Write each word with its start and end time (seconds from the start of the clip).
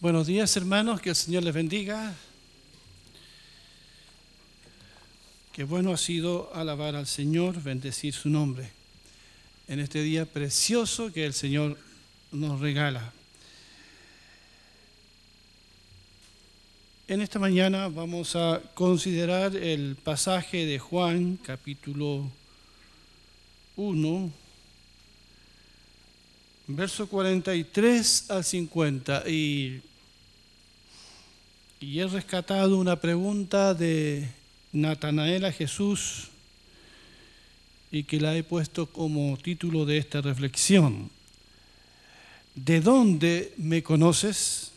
Buenos 0.00 0.28
días 0.28 0.56
hermanos, 0.56 1.00
que 1.00 1.10
el 1.10 1.16
Señor 1.16 1.42
les 1.42 1.52
bendiga. 1.52 2.14
Qué 5.52 5.64
bueno 5.64 5.92
ha 5.92 5.96
sido 5.96 6.54
alabar 6.54 6.94
al 6.94 7.08
Señor, 7.08 7.60
bendecir 7.60 8.14
su 8.14 8.28
nombre 8.28 8.70
en 9.66 9.80
este 9.80 10.00
día 10.00 10.24
precioso 10.24 11.12
que 11.12 11.26
el 11.26 11.34
Señor 11.34 11.76
nos 12.30 12.60
regala. 12.60 13.12
En 17.08 17.20
esta 17.20 17.40
mañana 17.40 17.88
vamos 17.88 18.36
a 18.36 18.62
considerar 18.74 19.56
el 19.56 19.96
pasaje 19.96 20.64
de 20.64 20.78
Juan 20.78 21.40
capítulo 21.42 22.30
1, 23.74 24.30
verso 26.68 27.08
43 27.08 28.30
al 28.30 28.44
50. 28.44 29.28
Y, 29.28 29.82
y 31.80 32.00
he 32.00 32.06
rescatado 32.06 32.76
una 32.78 33.00
pregunta 33.00 33.72
de 33.74 34.28
Natanael 34.72 35.44
a 35.44 35.52
Jesús 35.52 36.28
y 37.90 38.02
que 38.04 38.20
la 38.20 38.36
he 38.36 38.42
puesto 38.42 38.86
como 38.86 39.36
título 39.38 39.86
de 39.86 39.98
esta 39.98 40.20
reflexión. 40.20 41.10
¿De 42.54 42.80
dónde 42.80 43.54
me 43.58 43.82
conoces? 43.82 44.72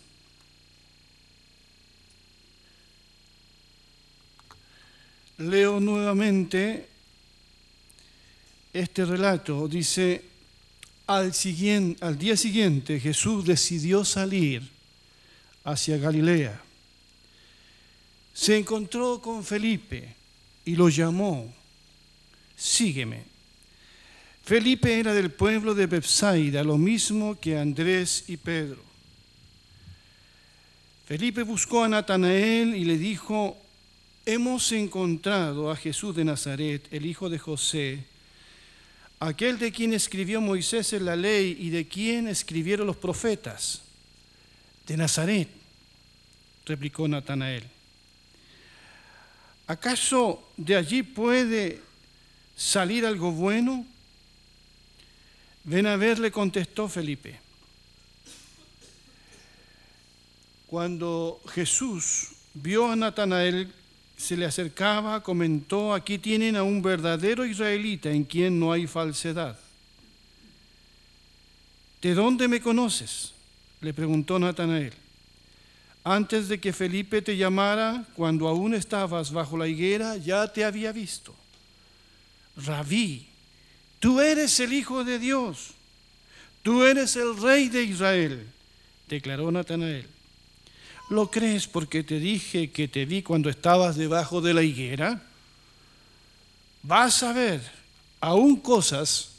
Leo 5.40 5.80
nuevamente 5.80 6.88
este 8.74 9.06
relato. 9.06 9.68
Dice, 9.68 10.24
al, 11.08 11.34
siguiente, 11.34 12.06
al 12.06 12.18
día 12.20 12.38
siguiente 12.38 13.00
Jesús 13.00 13.44
decidió 13.44 14.06
salir 14.06 14.70
hacia 15.64 15.98
Galilea. 15.98 16.62
Se 18.34 18.58
encontró 18.58 19.22
con 19.22 19.44
Felipe 19.44 20.16
y 20.66 20.76
lo 20.76 20.90
llamó, 20.90 21.54
sígueme. 22.56 23.24
Felipe 24.44 25.00
era 25.00 25.14
del 25.14 25.32
pueblo 25.32 25.76
de 25.76 25.86
Bethsaida, 25.86 26.64
lo 26.64 26.78
mismo 26.78 27.40
que 27.40 27.58
Andrés 27.58 28.26
y 28.28 28.38
Pedro. 28.38 28.82
Felipe 31.06 31.44
buscó 31.44 31.84
a 31.84 31.90
Natanael 31.90 32.76
y 32.76 32.86
le 32.86 32.98
dijo, 32.98 33.58
hemos 34.26 34.72
encontrado 34.72 35.70
a 35.70 35.76
Jesús 35.76 36.16
de 36.16 36.24
Nazaret, 36.24 36.88
el 36.92 37.06
hijo 37.06 37.30
de 37.30 37.38
José, 37.38 38.06
aquel 39.20 39.60
de 39.60 39.72
quien 39.72 39.94
escribió 39.94 40.42
Moisés 40.42 40.94
en 40.94 41.06
la 41.06 41.16
ley 41.16 41.58
y 41.60 41.70
de 41.70 41.88
quien 41.88 42.28
escribieron 42.28 42.88
los 42.88 42.98
profetas. 42.98 43.82
De 44.88 44.98
Nazaret, 44.98 45.50
replicó 46.66 47.08
Natanael. 47.08 47.81
¿Acaso 49.68 50.44
de 50.58 50.76
allí 50.76 51.04
puede 51.04 51.82
salir 52.56 53.06
algo 53.06 53.32
bueno? 53.32 53.86
Ven 55.64 55.88
a 55.88 55.96
ver, 55.96 56.20
le 56.20 56.32
contestó 56.32 56.88
Felipe. 56.88 57.40
Cuando 60.68 61.42
Jesús 61.54 62.30
vio 62.54 62.92
a 62.92 62.96
Natanael 62.96 63.72
se 64.18 64.38
le 64.38 64.46
acercaba, 64.46 65.24
comentó, 65.24 65.94
aquí 65.94 66.18
tienen 66.18 66.56
a 66.56 66.64
un 66.64 66.82
verdadero 66.82 67.46
israelita 67.46 68.12
en 68.12 68.24
quien 68.24 68.60
no 68.60 68.72
hay 68.72 68.86
falsedad. 68.86 69.60
¿De 72.02 72.14
dónde 72.14 72.48
me 72.48 72.62
conoces? 72.62 73.34
le 73.82 73.94
preguntó 73.94 74.38
Natanael. 74.38 74.94
Antes 76.04 76.48
de 76.48 76.60
que 76.60 76.74
Felipe 76.74 77.22
te 77.22 77.38
llamara, 77.38 78.06
cuando 78.16 78.48
aún 78.48 78.74
estabas 78.74 79.32
bajo 79.32 79.58
la 79.58 79.68
higuera, 79.68 80.18
ya 80.18 80.52
te 80.52 80.66
había 80.66 80.92
visto. 80.92 81.36
Rabí, 82.58 83.28
tú 84.00 84.20
eres 84.20 84.60
el 84.60 84.74
Hijo 84.74 85.04
de 85.04 85.20
Dios, 85.20 85.72
tú 86.64 86.84
eres 86.84 87.16
el 87.16 87.38
Rey 87.38 87.70
de 87.70 87.84
Israel, 87.84 88.48
declaró 89.08 89.52
Natanael. 89.52 90.08
¿Lo 91.12 91.30
crees 91.30 91.68
porque 91.68 92.04
te 92.04 92.20
dije 92.20 92.72
que 92.72 92.88
te 92.88 93.06
vi 93.06 93.22
cuando 93.22 93.50
estabas 93.50 93.98
debajo 93.98 94.42
de 94.42 94.54
la 94.54 94.64
higuera? 94.64 95.22
Vas 96.84 97.22
a 97.22 97.34
ver 97.34 97.62
aún 98.22 98.56
cosas 98.56 99.32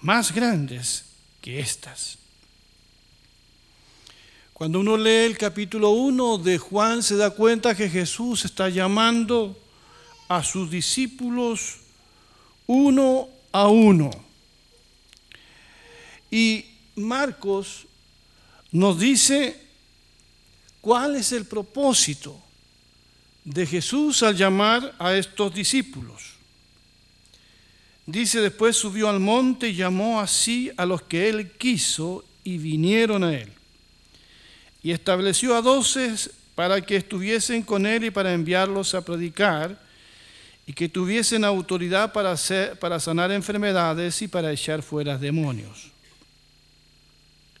más 0.00 0.32
grandes 0.32 1.04
que 1.42 1.60
estas. 1.60 2.18
Cuando 4.56 4.80
uno 4.80 4.96
lee 4.96 5.26
el 5.26 5.36
capítulo 5.36 5.90
1 5.90 6.38
de 6.38 6.56
Juan 6.56 7.02
se 7.02 7.14
da 7.14 7.28
cuenta 7.28 7.74
que 7.74 7.90
Jesús 7.90 8.46
está 8.46 8.70
llamando 8.70 9.54
a 10.28 10.42
sus 10.42 10.70
discípulos 10.70 11.80
uno 12.66 13.28
a 13.52 13.68
uno. 13.68 14.10
Y 16.30 16.64
Marcos 16.94 17.84
nos 18.72 18.98
dice 18.98 19.60
¿Cuál 20.80 21.16
es 21.16 21.32
el 21.32 21.44
propósito 21.44 22.40
de 23.44 23.66
Jesús 23.66 24.22
al 24.22 24.38
llamar 24.38 24.94
a 24.98 25.14
estos 25.14 25.52
discípulos? 25.52 26.32
Dice, 28.06 28.40
después 28.40 28.74
subió 28.74 29.10
al 29.10 29.20
monte 29.20 29.68
y 29.68 29.74
llamó 29.74 30.18
así 30.18 30.70
a 30.78 30.86
los 30.86 31.02
que 31.02 31.28
él 31.28 31.52
quiso 31.58 32.24
y 32.42 32.56
vinieron 32.56 33.22
a 33.22 33.36
él. 33.36 33.52
Y 34.86 34.92
estableció 34.92 35.56
a 35.56 35.62
doce 35.62 36.14
para 36.54 36.80
que 36.80 36.94
estuviesen 36.94 37.64
con 37.64 37.86
él 37.86 38.04
y 38.04 38.10
para 38.12 38.32
enviarlos 38.32 38.94
a 38.94 39.04
predicar 39.04 39.76
y 40.64 40.72
que 40.72 40.88
tuviesen 40.88 41.44
autoridad 41.44 42.12
para, 42.12 42.30
hacer, 42.30 42.78
para 42.78 43.00
sanar 43.00 43.32
enfermedades 43.32 44.22
y 44.22 44.28
para 44.28 44.52
echar 44.52 44.82
fuera 44.82 45.18
demonios. 45.18 45.90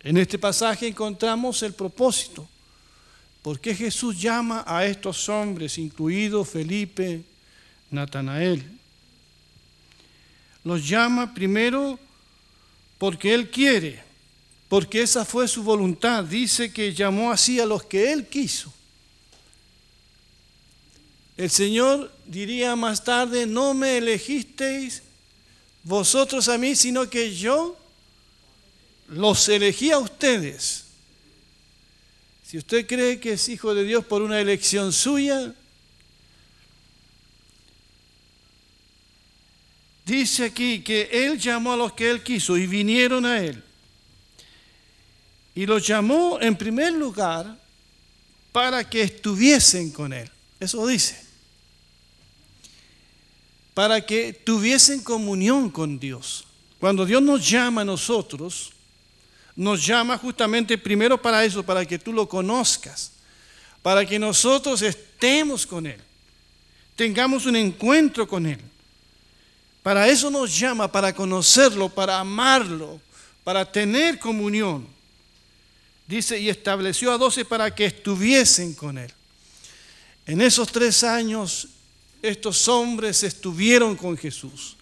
En 0.04 0.16
este 0.16 0.38
pasaje 0.38 0.86
encontramos 0.86 1.64
el 1.64 1.72
propósito 1.72 2.48
¿Por 3.42 3.60
qué 3.60 3.76
Jesús 3.76 4.20
llama 4.20 4.64
a 4.66 4.84
estos 4.86 5.28
hombres, 5.28 5.78
incluido 5.78 6.44
Felipe, 6.44 7.22
Natanael? 7.92 8.64
Los 10.64 10.88
llama 10.88 11.32
primero 11.32 11.96
porque 12.98 13.32
Él 13.32 13.48
quiere, 13.48 14.02
porque 14.68 15.02
esa 15.02 15.24
fue 15.24 15.48
su 15.48 15.62
voluntad. 15.62 16.24
Dice 16.24 16.72
que 16.72 16.92
llamó 16.92 17.30
así 17.30 17.60
a 17.60 17.66
los 17.66 17.84
que 17.84 18.12
Él 18.12 18.26
quiso. 18.26 18.72
El 21.36 21.50
Señor 21.50 22.12
diría 22.26 22.76
más 22.76 23.04
tarde, 23.04 23.46
no 23.46 23.74
me 23.74 23.98
elegisteis 23.98 25.02
vosotros 25.82 26.48
a 26.48 26.56
mí, 26.58 26.74
sino 26.74 27.08
que 27.10 27.34
yo 27.34 27.76
los 29.08 29.48
elegí 29.48 29.90
a 29.90 29.98
ustedes 29.98 30.86
si 32.46 32.58
usted 32.58 32.86
cree 32.86 33.18
que 33.18 33.32
es 33.32 33.48
hijo 33.48 33.74
de 33.74 33.82
Dios 33.82 34.04
por 34.04 34.22
una 34.22 34.40
elección 34.40 34.92
suya, 34.92 35.52
dice 40.04 40.44
aquí 40.44 40.80
que 40.80 41.08
Él 41.10 41.40
llamó 41.40 41.72
a 41.72 41.76
los 41.76 41.94
que 41.94 42.08
Él 42.08 42.22
quiso 42.22 42.56
y 42.56 42.68
vinieron 42.68 43.26
a 43.26 43.40
Él. 43.40 43.64
Y 45.56 45.64
los 45.64 45.86
llamó 45.86 46.38
en 46.38 46.54
primer 46.54 46.92
lugar 46.92 47.56
para 48.52 48.88
que 48.88 49.00
estuviesen 49.00 49.90
con 49.90 50.12
Él. 50.12 50.30
Eso 50.60 50.86
dice. 50.86 51.24
Para 53.72 54.04
que 54.04 54.34
tuviesen 54.34 55.02
comunión 55.02 55.70
con 55.70 55.98
Dios. 55.98 56.46
Cuando 56.78 57.06
Dios 57.06 57.22
nos 57.22 57.48
llama 57.48 57.80
a 57.80 57.84
nosotros, 57.86 58.72
nos 59.56 59.84
llama 59.84 60.18
justamente 60.18 60.76
primero 60.76 61.20
para 61.20 61.42
eso, 61.42 61.62
para 61.62 61.86
que 61.86 61.98
tú 61.98 62.12
lo 62.12 62.28
conozcas, 62.28 63.12
para 63.80 64.04
que 64.04 64.18
nosotros 64.18 64.82
estemos 64.82 65.66
con 65.66 65.86
Él, 65.86 66.00
tengamos 66.94 67.46
un 67.46 67.56
encuentro 67.56 68.28
con 68.28 68.44
Él. 68.44 68.60
Para 69.82 70.06
eso 70.06 70.30
nos 70.30 70.58
llama, 70.58 70.92
para 70.92 71.14
conocerlo, 71.14 71.88
para 71.88 72.20
amarlo, 72.20 73.00
para 73.42 73.64
tener 73.64 74.18
comunión. 74.18 74.95
Dice, 76.06 76.38
y 76.38 76.48
estableció 76.48 77.12
a 77.12 77.18
doce 77.18 77.44
para 77.44 77.74
que 77.74 77.86
estuviesen 77.86 78.74
con 78.74 78.98
Él. 78.98 79.12
En 80.24 80.40
esos 80.40 80.70
tres 80.70 81.02
años, 81.02 81.68
estos 82.22 82.68
hombres 82.68 83.22
estuvieron 83.22 83.96
con 83.96 84.16
Jesús, 84.16 84.76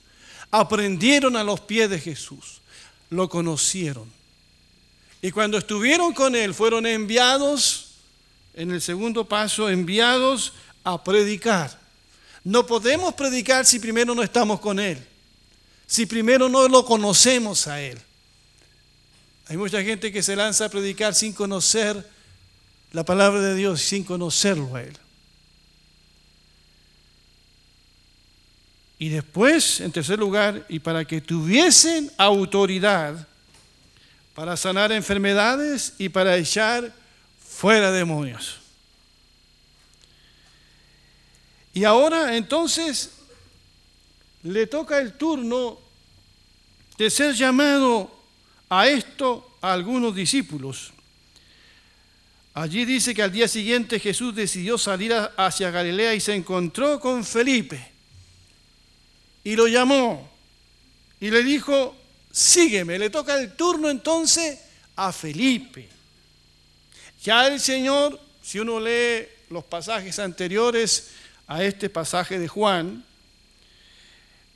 aprendieron 0.51 1.37
a 1.37 1.45
los 1.45 1.61
pies 1.61 1.91
de 1.91 1.99
Jesús, 1.99 2.61
lo 3.11 3.29
conocieron. 3.29 4.11
Y 5.23 5.31
cuando 5.31 5.57
estuvieron 5.57 6.13
con 6.13 6.37
Él, 6.37 6.53
fueron 6.53 6.87
enviados, 6.87 7.93
en 8.53 8.71
el 8.71 8.83
segundo 8.83 9.27
paso, 9.27 9.69
enviados 9.69 10.53
a 10.85 11.03
predicar. 11.03 11.81
No 12.45 12.67
podemos 12.67 13.15
predicar 13.15 13.65
si 13.65 13.79
primero 13.79 14.15
no 14.15 14.23
estamos 14.23 14.61
con 14.61 14.79
Él, 14.79 15.03
si 15.87 16.05
primero 16.05 16.49
no 16.49 16.69
lo 16.69 16.85
conocemos 16.85 17.67
a 17.67 17.81
Él. 17.81 17.99
Hay 19.49 19.57
mucha 19.57 19.83
gente 19.83 20.11
que 20.11 20.23
se 20.23 20.37
lanza 20.37 20.67
a 20.67 20.69
predicar 20.69 21.15
sin 21.15 21.33
conocer 21.33 22.09
la 22.93 23.05
palabra 23.05 23.41
de 23.41 23.55
Dios 23.55 23.83
sin 23.83 24.05
conocerlo 24.05 24.75
a 24.75 24.83
Él. 24.83 24.97
Y 28.99 29.09
después, 29.09 29.81
en 29.81 29.93
tercer 29.93 30.19
lugar, 30.19 30.65
y 30.69 30.79
para 30.79 31.05
que 31.05 31.21
tuviesen 31.21 32.11
autoridad 32.17 33.27
para 34.35 34.57
sanar 34.57 34.93
enfermedades 34.93 35.95
y 35.99 36.09
para 36.09 36.37
echar 36.37 36.93
fuera 37.39 37.91
demonios. 37.91 38.61
Y 41.73 41.85
ahora 41.85 42.37
entonces 42.37 43.11
le 44.43 44.67
toca 44.67 44.99
el 44.99 45.15
turno 45.15 45.79
de 46.97 47.11
ser 47.11 47.35
llamado 47.35 48.14
a 48.81 48.89
esto 48.89 49.59
a 49.61 49.73
algunos 49.73 50.15
discípulos. 50.15 50.93
Allí 52.55 52.85
dice 52.85 53.15
que 53.15 53.23
al 53.23 53.31
día 53.31 53.47
siguiente 53.47 54.01
Jesús 54.01 54.35
decidió 54.35 54.79
salir 54.79 55.13
hacia 55.37 55.71
Galilea 55.71 56.15
y 56.15 56.21
se 56.21 56.35
encontró 56.35 56.99
con 56.99 57.25
Felipe. 57.25 57.93
Y 59.45 59.55
lo 59.55 59.69
llamó 59.69 60.29
y 61.21 61.31
le 61.31 61.43
dijo, 61.43 61.97
sígueme. 62.33 62.99
Le 62.99 63.11
toca 63.11 63.39
el 63.39 63.55
turno 63.55 63.89
entonces 63.91 64.59
a 64.97 65.13
Felipe. 65.13 65.89
Ya 67.23 67.47
el 67.47 67.61
Señor, 67.61 68.21
si 68.43 68.59
uno 68.59 68.81
lee 68.81 69.27
los 69.51 69.65
pasajes 69.65 70.19
anteriores 70.19 71.11
a 71.47 71.63
este 71.63 71.89
pasaje 71.91 72.39
de 72.39 72.49
Juan, 72.49 73.05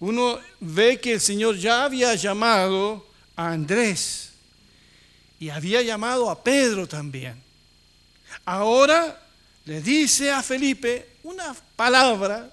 uno 0.00 0.38
ve 0.60 1.00
que 1.00 1.14
el 1.14 1.20
Señor 1.20 1.56
ya 1.56 1.84
había 1.84 2.14
llamado 2.14 3.07
a 3.38 3.52
Andrés 3.52 4.30
y 5.38 5.48
había 5.48 5.80
llamado 5.80 6.28
a 6.28 6.42
Pedro 6.42 6.88
también. 6.88 7.40
Ahora 8.44 9.16
le 9.64 9.80
dice 9.80 10.32
a 10.32 10.42
Felipe 10.42 11.16
una 11.22 11.54
palabra, 11.76 12.52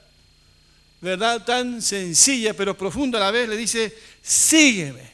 ¿verdad? 1.01 1.43
Tan 1.43 1.81
sencilla 1.81 2.53
pero 2.53 2.77
profunda 2.77 3.17
a 3.17 3.21
la 3.21 3.31
vez, 3.31 3.49
le 3.49 3.57
dice, 3.57 3.97
sígueme. 4.21 5.11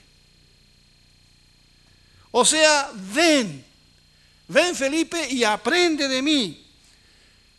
O 2.31 2.43
sea, 2.43 2.91
ven, 3.13 3.63
ven 4.49 4.75
Felipe 4.75 5.25
y 5.29 5.45
aprende 5.45 6.09
de 6.09 6.21
mí. 6.21 6.67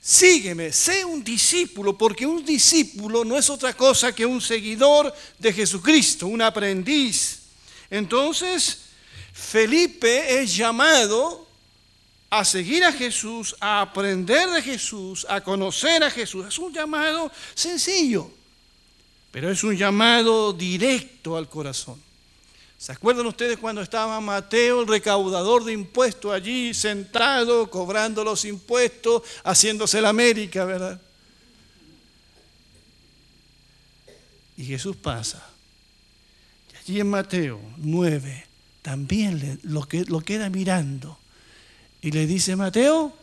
Sígueme, 0.02 0.70
sé 0.70 1.02
un 1.02 1.24
discípulo, 1.24 1.96
porque 1.96 2.26
un 2.26 2.44
discípulo 2.44 3.24
no 3.24 3.38
es 3.38 3.48
otra 3.48 3.72
cosa 3.74 4.14
que 4.14 4.26
un 4.26 4.40
seguidor 4.40 5.14
de 5.38 5.52
Jesucristo, 5.52 6.26
un 6.26 6.42
aprendiz. 6.42 7.41
Entonces, 7.92 8.84
Felipe 9.34 10.40
es 10.40 10.56
llamado 10.56 11.46
a 12.30 12.42
seguir 12.42 12.82
a 12.84 12.90
Jesús, 12.90 13.54
a 13.60 13.82
aprender 13.82 14.48
de 14.48 14.62
Jesús, 14.62 15.26
a 15.28 15.42
conocer 15.42 16.02
a 16.02 16.10
Jesús. 16.10 16.46
Es 16.46 16.58
un 16.58 16.72
llamado 16.72 17.30
sencillo, 17.54 18.30
pero 19.30 19.50
es 19.50 19.62
un 19.62 19.76
llamado 19.76 20.54
directo 20.54 21.36
al 21.36 21.50
corazón. 21.50 22.02
¿Se 22.78 22.92
acuerdan 22.92 23.26
ustedes 23.26 23.58
cuando 23.58 23.82
estaba 23.82 24.18
Mateo, 24.22 24.80
el 24.80 24.88
recaudador 24.88 25.62
de 25.62 25.74
impuestos, 25.74 26.32
allí 26.32 26.72
sentado, 26.72 27.68
cobrando 27.68 28.24
los 28.24 28.46
impuestos, 28.46 29.22
haciéndose 29.44 30.00
la 30.00 30.08
América, 30.08 30.64
¿verdad? 30.64 30.98
Y 34.56 34.64
Jesús 34.64 34.96
pasa. 34.96 35.51
Y 36.86 37.00
en 37.00 37.10
Mateo 37.10 37.60
9 37.78 38.46
también 38.82 39.60
lo, 39.62 39.86
que, 39.86 40.04
lo 40.04 40.20
queda 40.20 40.50
mirando. 40.50 41.18
Y 42.00 42.10
le 42.10 42.26
dice, 42.26 42.56
Mateo, 42.56 43.16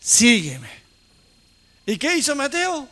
sígueme. 0.00 0.70
¿Y 1.86 1.96
qué 1.98 2.16
hizo 2.16 2.34
Mateo? 2.34 2.88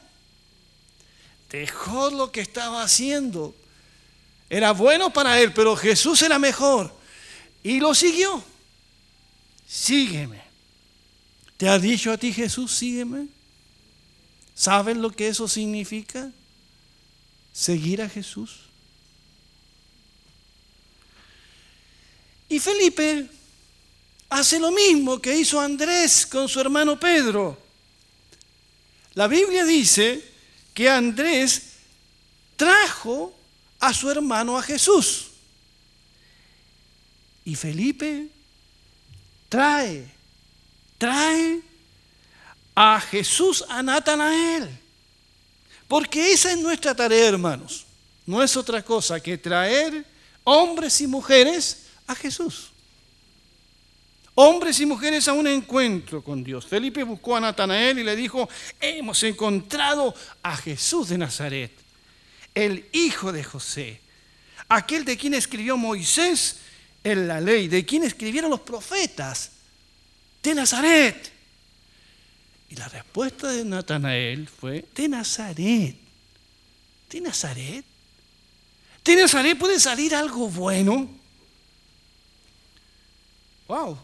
Dejó 1.50 2.10
lo 2.10 2.30
que 2.30 2.40
estaba 2.40 2.82
haciendo 2.82 3.54
era 4.52 4.72
bueno 4.72 5.10
para 5.10 5.40
él, 5.40 5.54
pero 5.54 5.74
Jesús 5.74 6.20
era 6.20 6.38
mejor. 6.38 6.94
Y 7.62 7.80
lo 7.80 7.94
siguió. 7.94 8.44
Sígueme. 9.66 10.42
¿Te 11.56 11.70
ha 11.70 11.78
dicho 11.78 12.12
a 12.12 12.18
ti 12.18 12.34
Jesús, 12.34 12.70
sígueme? 12.74 13.28
¿Sabes 14.54 14.98
lo 14.98 15.10
que 15.10 15.28
eso 15.28 15.48
significa? 15.48 16.30
Seguir 17.54 18.02
a 18.02 18.10
Jesús. 18.10 18.61
Y 22.52 22.60
Felipe 22.60 23.26
hace 24.28 24.60
lo 24.60 24.70
mismo 24.70 25.18
que 25.18 25.34
hizo 25.34 25.58
Andrés 25.58 26.26
con 26.26 26.46
su 26.50 26.60
hermano 26.60 27.00
Pedro. 27.00 27.56
La 29.14 29.26
Biblia 29.26 29.64
dice 29.64 30.22
que 30.74 30.86
Andrés 30.86 31.62
trajo 32.54 33.34
a 33.80 33.94
su 33.94 34.10
hermano 34.10 34.58
a 34.58 34.62
Jesús. 34.62 35.28
Y 37.46 37.54
Felipe 37.54 38.28
trae, 39.48 40.06
trae 40.98 41.62
a 42.74 43.00
Jesús 43.00 43.64
a 43.66 43.82
Natanael. 43.82 44.78
Porque 45.88 46.34
esa 46.34 46.52
es 46.52 46.58
nuestra 46.58 46.94
tarea, 46.94 47.28
hermanos. 47.28 47.86
No 48.26 48.42
es 48.42 48.54
otra 48.58 48.82
cosa 48.84 49.20
que 49.20 49.38
traer 49.38 50.04
hombres 50.44 51.00
y 51.00 51.06
mujeres 51.06 51.78
a 52.12 52.16
Jesús. 52.16 52.70
Hombres 54.34 54.80
y 54.80 54.86
mujeres 54.86 55.28
a 55.28 55.34
un 55.34 55.46
encuentro 55.46 56.24
con 56.24 56.42
Dios. 56.42 56.66
Felipe 56.66 57.02
buscó 57.02 57.36
a 57.36 57.40
Natanael 57.40 57.98
y 57.98 58.04
le 58.04 58.16
dijo, 58.16 58.48
hemos 58.80 59.22
encontrado 59.24 60.14
a 60.42 60.56
Jesús 60.56 61.10
de 61.10 61.18
Nazaret 61.18 61.72
el 62.54 62.86
hijo 62.92 63.32
de 63.32 63.44
José, 63.44 64.00
aquel 64.68 65.04
de 65.04 65.16
quien 65.16 65.34
escribió 65.34 65.76
Moisés 65.76 66.58
en 67.04 67.28
la 67.28 67.40
ley, 67.40 67.68
de 67.68 67.84
quien 67.84 68.04
escribieron 68.04 68.50
los 68.50 68.60
profetas, 68.60 69.52
de 70.42 70.54
Nazaret. 70.54 71.32
Y 72.68 72.76
la 72.76 72.88
respuesta 72.88 73.52
de 73.52 73.64
Natanael 73.64 74.48
fue, 74.48 74.84
de 74.94 75.08
Nazaret. 75.08 75.96
¿De 77.10 77.20
Nazaret? 77.20 77.84
¿De 79.04 79.16
Nazaret 79.16 79.58
puede 79.58 79.78
salir 79.78 80.14
algo 80.14 80.48
bueno? 80.48 81.21
Wow. 83.72 83.96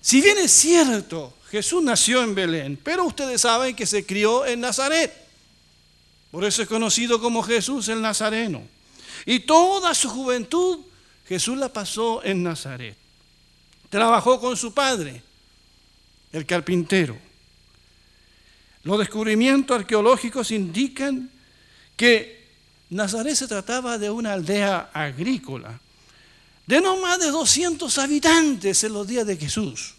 Si 0.00 0.22
bien 0.22 0.38
es 0.38 0.52
cierto, 0.52 1.34
Jesús 1.50 1.82
nació 1.82 2.22
en 2.22 2.34
Belén, 2.34 2.78
pero 2.82 3.04
ustedes 3.04 3.42
saben 3.42 3.76
que 3.76 3.84
se 3.84 4.06
crió 4.06 4.46
en 4.46 4.60
Nazaret. 4.60 5.12
Por 6.30 6.46
eso 6.46 6.62
es 6.62 6.68
conocido 6.68 7.20
como 7.20 7.42
Jesús 7.42 7.88
el 7.88 8.00
Nazareno. 8.00 8.62
Y 9.26 9.40
toda 9.40 9.94
su 9.94 10.08
juventud 10.08 10.78
Jesús 11.28 11.58
la 11.58 11.70
pasó 11.70 12.24
en 12.24 12.42
Nazaret. 12.42 12.96
Trabajó 13.90 14.40
con 14.40 14.56
su 14.56 14.72
padre, 14.72 15.22
el 16.32 16.46
carpintero. 16.46 17.18
Los 18.82 18.98
descubrimientos 18.98 19.78
arqueológicos 19.78 20.52
indican 20.52 21.28
que 21.98 22.48
Nazaret 22.88 23.34
se 23.34 23.46
trataba 23.46 23.98
de 23.98 24.08
una 24.08 24.32
aldea 24.32 24.88
agrícola, 24.94 25.78
de 26.70 26.80
no 26.80 26.98
más 26.98 27.18
de 27.18 27.32
200 27.32 27.98
habitantes 27.98 28.84
en 28.84 28.92
los 28.92 29.04
días 29.04 29.26
de 29.26 29.36
Jesús. 29.36 29.94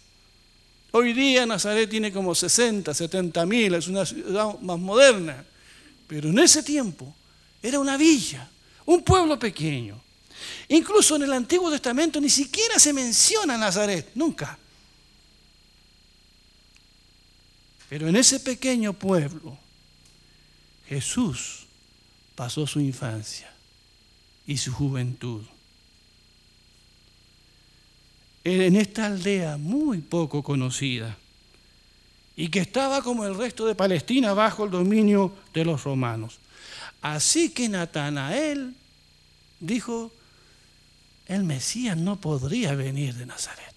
Hoy 0.92 1.12
día 1.12 1.46
Nazaret 1.46 1.90
tiene 1.90 2.14
como 2.14 2.34
60, 2.34 2.94
70 2.94 3.46
mil, 3.46 3.74
es 3.74 3.90
una 3.90 4.06
ciudad 4.06 4.58
más 4.62 4.80
moderna. 4.80 5.44
Pero 6.08 6.30
en 6.30 6.40
ese 6.40 6.64
tiempo 6.64 7.14
era 7.62 7.78
una 7.78 7.98
villa, 7.98 8.50
un 8.86 9.04
pueblo 9.04 9.38
pequeño. 9.38 10.02
Incluso 10.70 11.18
en 11.18 11.24
el 11.24 11.34
Antiguo 11.34 11.70
Testamento 11.70 12.22
ni 12.22 12.30
siquiera 12.30 12.80
se 12.80 12.94
menciona 12.94 13.58
Nazaret, 13.58 14.12
nunca. 14.16 14.58
Pero 17.90 18.08
en 18.08 18.16
ese 18.16 18.40
pequeño 18.40 18.94
pueblo 18.94 19.58
Jesús 20.88 21.66
pasó 22.34 22.66
su 22.66 22.80
infancia 22.80 23.54
y 24.48 24.58
su 24.58 24.72
juventud. 24.72 25.44
En 28.44 28.76
esta 28.76 29.06
aldea 29.06 29.58
muy 29.58 30.00
poco 30.00 30.42
conocida 30.42 31.18
y 32.36 32.50
que 32.50 32.60
estaba 32.60 33.02
como 33.02 33.26
el 33.26 33.36
resto 33.36 33.66
de 33.66 33.76
Palestina 33.76 34.34
bajo 34.34 34.66
el 34.66 34.72
dominio 34.72 35.36
de 35.54 35.66
los 35.66 35.84
romanos. 35.84 36.40
Así 37.02 37.50
que 37.50 37.70
Natanael 37.70 38.74
dijo, 39.60 40.12
el 41.28 41.44
Mesías 41.44 41.98
no 41.98 42.20
podría 42.20 42.74
venir 42.74 43.14
de 43.16 43.26
Nazaret. 43.26 43.76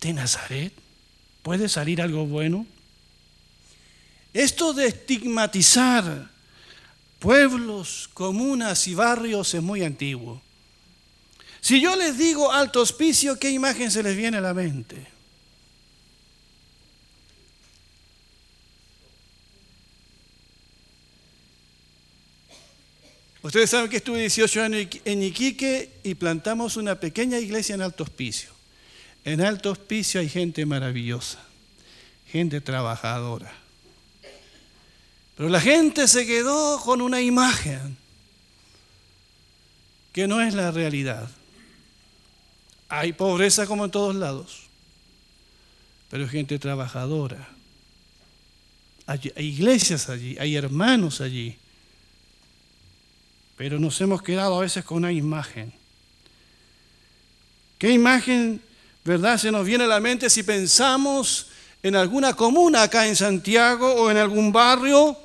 ¿De 0.00 0.12
Nazaret? 0.12 0.72
¿Puede 1.42 1.68
salir 1.68 2.00
algo 2.00 2.26
bueno? 2.26 2.66
Esto 4.32 4.72
de 4.72 4.86
estigmatizar 4.86 6.30
pueblos, 7.18 8.08
comunas 8.12 8.86
y 8.88 8.94
barrios 8.94 9.54
es 9.54 9.62
muy 9.62 9.82
antiguo. 9.82 10.42
Si 11.60 11.80
yo 11.80 11.96
les 11.96 12.16
digo 12.16 12.52
alto 12.52 12.80
hospicio, 12.80 13.38
¿qué 13.38 13.50
imagen 13.50 13.90
se 13.90 14.02
les 14.02 14.16
viene 14.16 14.36
a 14.36 14.40
la 14.40 14.54
mente? 14.54 15.16
Ustedes 23.46 23.70
saben 23.70 23.88
que 23.88 23.98
estuve 23.98 24.18
18 24.18 24.62
años 24.62 24.86
en 25.04 25.22
Iquique 25.22 25.90
y 26.02 26.16
plantamos 26.16 26.76
una 26.76 26.98
pequeña 26.98 27.38
iglesia 27.38 27.76
en 27.76 27.82
Alto 27.82 28.02
Hospicio. 28.02 28.50
En 29.24 29.40
Alto 29.40 29.70
Hospicio 29.70 30.20
hay 30.20 30.28
gente 30.28 30.66
maravillosa, 30.66 31.38
gente 32.26 32.60
trabajadora. 32.60 33.52
Pero 35.36 35.48
la 35.48 35.60
gente 35.60 36.08
se 36.08 36.26
quedó 36.26 36.80
con 36.80 37.00
una 37.00 37.20
imagen 37.20 37.96
que 40.12 40.26
no 40.26 40.40
es 40.40 40.52
la 40.54 40.72
realidad. 40.72 41.30
Hay 42.88 43.12
pobreza 43.12 43.66
como 43.66 43.84
en 43.84 43.90
todos 43.90 44.14
lados, 44.14 44.62
pero 46.10 46.24
hay 46.24 46.30
gente 46.30 46.58
trabajadora. 46.58 47.48
Hay, 49.06 49.32
iglesias 49.36 50.08
allí, 50.08 50.36
hay 50.38 50.56
hermanos 50.56 51.20
allí 51.20 51.56
pero 53.56 53.78
nos 53.78 53.98
hemos 54.00 54.22
quedado 54.22 54.56
a 54.56 54.60
veces 54.60 54.84
con 54.84 54.98
una 54.98 55.10
imagen. 55.10 55.72
¿Qué 57.78 57.90
imagen, 57.90 58.62
verdad, 59.04 59.38
se 59.38 59.50
nos 59.50 59.66
viene 59.66 59.84
a 59.84 59.88
la 59.88 60.00
mente 60.00 60.28
si 60.28 60.42
pensamos 60.42 61.48
en 61.82 61.96
alguna 61.96 62.34
comuna 62.34 62.82
acá 62.82 63.06
en 63.06 63.16
Santiago 63.16 63.94
o 63.94 64.10
en 64.10 64.18
algún 64.18 64.52
barrio 64.52 65.16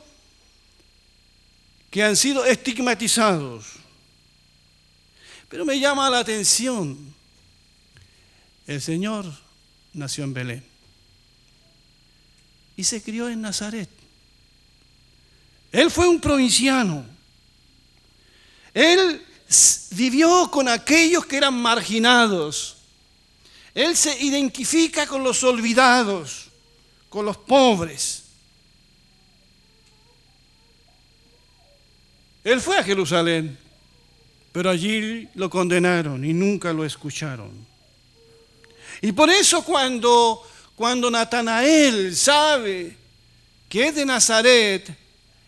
que 1.89 2.03
han 2.03 2.15
sido 2.15 2.46
estigmatizados? 2.46 3.65
Pero 5.50 5.65
me 5.65 5.77
llama 5.77 6.10
la 6.10 6.20
atención, 6.20 7.13
el 8.68 8.82
Señor 8.82 9.25
nació 9.94 10.24
en 10.24 10.34
Belén 10.34 10.65
y 12.75 12.84
se 12.84 13.01
crió 13.01 13.30
en 13.30 13.41
Nazaret. 13.41 13.89
Él 15.72 15.89
fue 15.89 16.08
un 16.08 16.20
provinciano 16.20 17.06
él 18.74 19.22
vivió 19.91 20.50
con 20.50 20.68
aquellos 20.68 21.25
que 21.25 21.38
eran 21.38 21.53
marginados. 21.53 22.77
Él 23.74 23.96
se 23.96 24.22
identifica 24.24 25.08
con 25.08 25.24
los 25.24 25.44
olvidados, 25.44 26.50
con 27.10 27.25
los 27.25 27.38
pobres. 27.38 28.24
Él 32.44 32.60
fue 32.60 32.77
a 32.77 32.84
Jerusalén, 32.84 33.58
pero 34.51 34.70
allí 34.70 35.27
lo 35.36 35.50
condenaron 35.50 36.25
y 36.25 36.34
nunca 36.34 36.74
lo 36.74 36.84
escucharon. 36.86 37.70
Y 39.01 39.12
por 39.12 39.29
eso 39.29 39.63
cuando, 39.63 40.48
cuando 40.75 41.10
Natanael 41.10 42.15
sabe 42.15 42.98
que 43.67 43.88
es 43.88 43.96
de 43.96 44.05
Nazaret, 44.05 44.96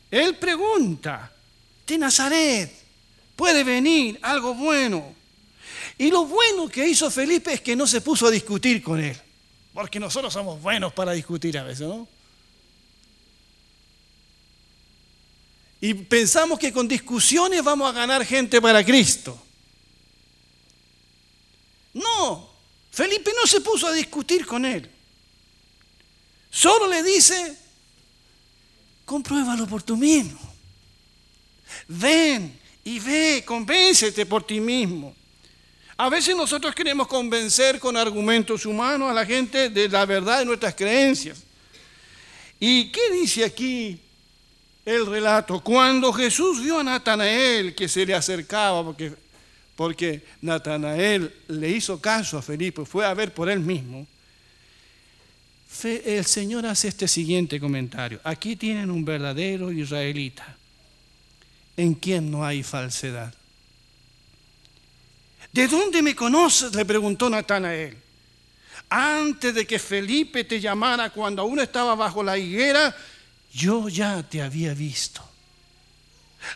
él 0.10 0.36
pregunta, 0.36 1.32
¿de 1.86 1.98
Nazaret? 1.98 2.84
puede 3.36 3.64
venir 3.64 4.20
algo 4.22 4.54
bueno. 4.54 5.14
Y 5.98 6.10
lo 6.10 6.26
bueno 6.26 6.68
que 6.68 6.88
hizo 6.88 7.10
Felipe 7.12 7.54
es 7.54 7.62
que 7.62 7.76
no 7.76 7.86
se 7.86 8.02
puso 8.02 8.28
a 8.28 8.32
discutir 8.32 8.82
con 8.82 9.00
él, 9.02 9.18
porque 9.74 10.00
nosotros 10.00 10.34
somos 10.34 10.62
buenos 10.62 10.94
para 10.94 11.12
discutir 11.12 11.58
a 11.58 11.64
veces, 11.64 11.88
¿no? 11.88 12.08
Y 15.82 15.94
pensamos 15.94 16.58
que 16.58 16.72
con 16.72 16.88
discusiones 16.88 17.62
vamos 17.62 17.90
a 17.90 17.92
ganar 17.92 18.26
gente 18.26 18.62
para 18.62 18.84
Cristo. 18.86 19.38
No, 21.94 22.50
Felipe 22.94 23.32
no 23.36 23.48
se 23.48 23.60
puso 23.60 23.88
a 23.88 23.92
discutir 23.92 24.46
con 24.46 24.64
él. 24.66 24.88
Solo 26.52 26.88
le 26.88 27.02
dice, 27.02 27.58
compruébalo 29.04 29.66
por 29.66 29.82
tú 29.82 29.98
mismo. 29.98 30.40
Ven, 31.88 32.60
y 32.84 33.00
ve, 33.00 33.44
convéncete 33.44 34.28
por 34.28 34.46
ti 34.46 34.60
mismo. 34.60 35.16
A 35.98 36.08
veces 36.08 36.36
nosotros 36.36 36.76
queremos 36.76 37.08
convencer 37.08 37.80
con 37.80 37.98
argumentos 37.98 38.64
humanos 38.64 39.10
a 39.10 39.14
la 39.14 39.26
gente 39.26 39.70
de 39.70 39.90
la 39.90 40.06
verdad 40.06 40.40
de 40.40 40.46
nuestras 40.46 40.76
creencias. 40.76 41.42
¿Y 42.60 42.92
qué 42.92 43.10
dice 43.12 43.44
aquí 43.44 44.00
el 44.86 45.08
relato? 45.08 45.64
Cuando 45.64 46.14
Jesús 46.14 46.62
vio 46.62 46.80
a 46.80 46.84
Natanael 46.84 47.74
que 47.74 47.88
se 47.88 48.06
le 48.06 48.14
acercaba, 48.14 48.84
porque, 48.84 49.23
porque 49.76 50.24
Natanael 50.42 51.34
le 51.48 51.70
hizo 51.70 52.00
caso 52.00 52.38
a 52.38 52.42
Felipe, 52.42 52.86
fue 52.86 53.06
a 53.06 53.14
ver 53.14 53.34
por 53.34 53.50
él 53.50 53.60
mismo, 53.60 54.08
el 55.84 56.26
Señor 56.26 56.66
hace 56.66 56.88
este 56.88 57.08
siguiente 57.08 57.60
comentario. 57.60 58.20
Aquí 58.24 58.56
tienen 58.56 58.92
un 58.92 59.04
verdadero 59.04 59.72
israelita 59.72 60.56
en 61.76 61.96
quien 61.96 62.30
no 62.30 62.46
hay 62.46 62.62
falsedad. 62.62 63.34
¿De 65.52 65.68
dónde 65.68 66.02
me 66.02 66.16
conoces? 66.16 66.74
le 66.76 66.86
preguntó 66.86 67.30
Natanael. 67.30 67.98
Antes 68.90 69.56
de 69.56 69.66
que 69.66 69.80
Felipe 69.80 70.44
te 70.44 70.60
llamara 70.60 71.10
cuando 71.10 71.42
aún 71.42 71.60
estaba 71.60 71.96
bajo 71.96 72.24
la 72.24 72.38
higuera, 72.38 72.96
yo 73.52 73.90
ya 73.90 74.22
te 74.24 74.42
había 74.42 74.74
visto. 74.74 75.22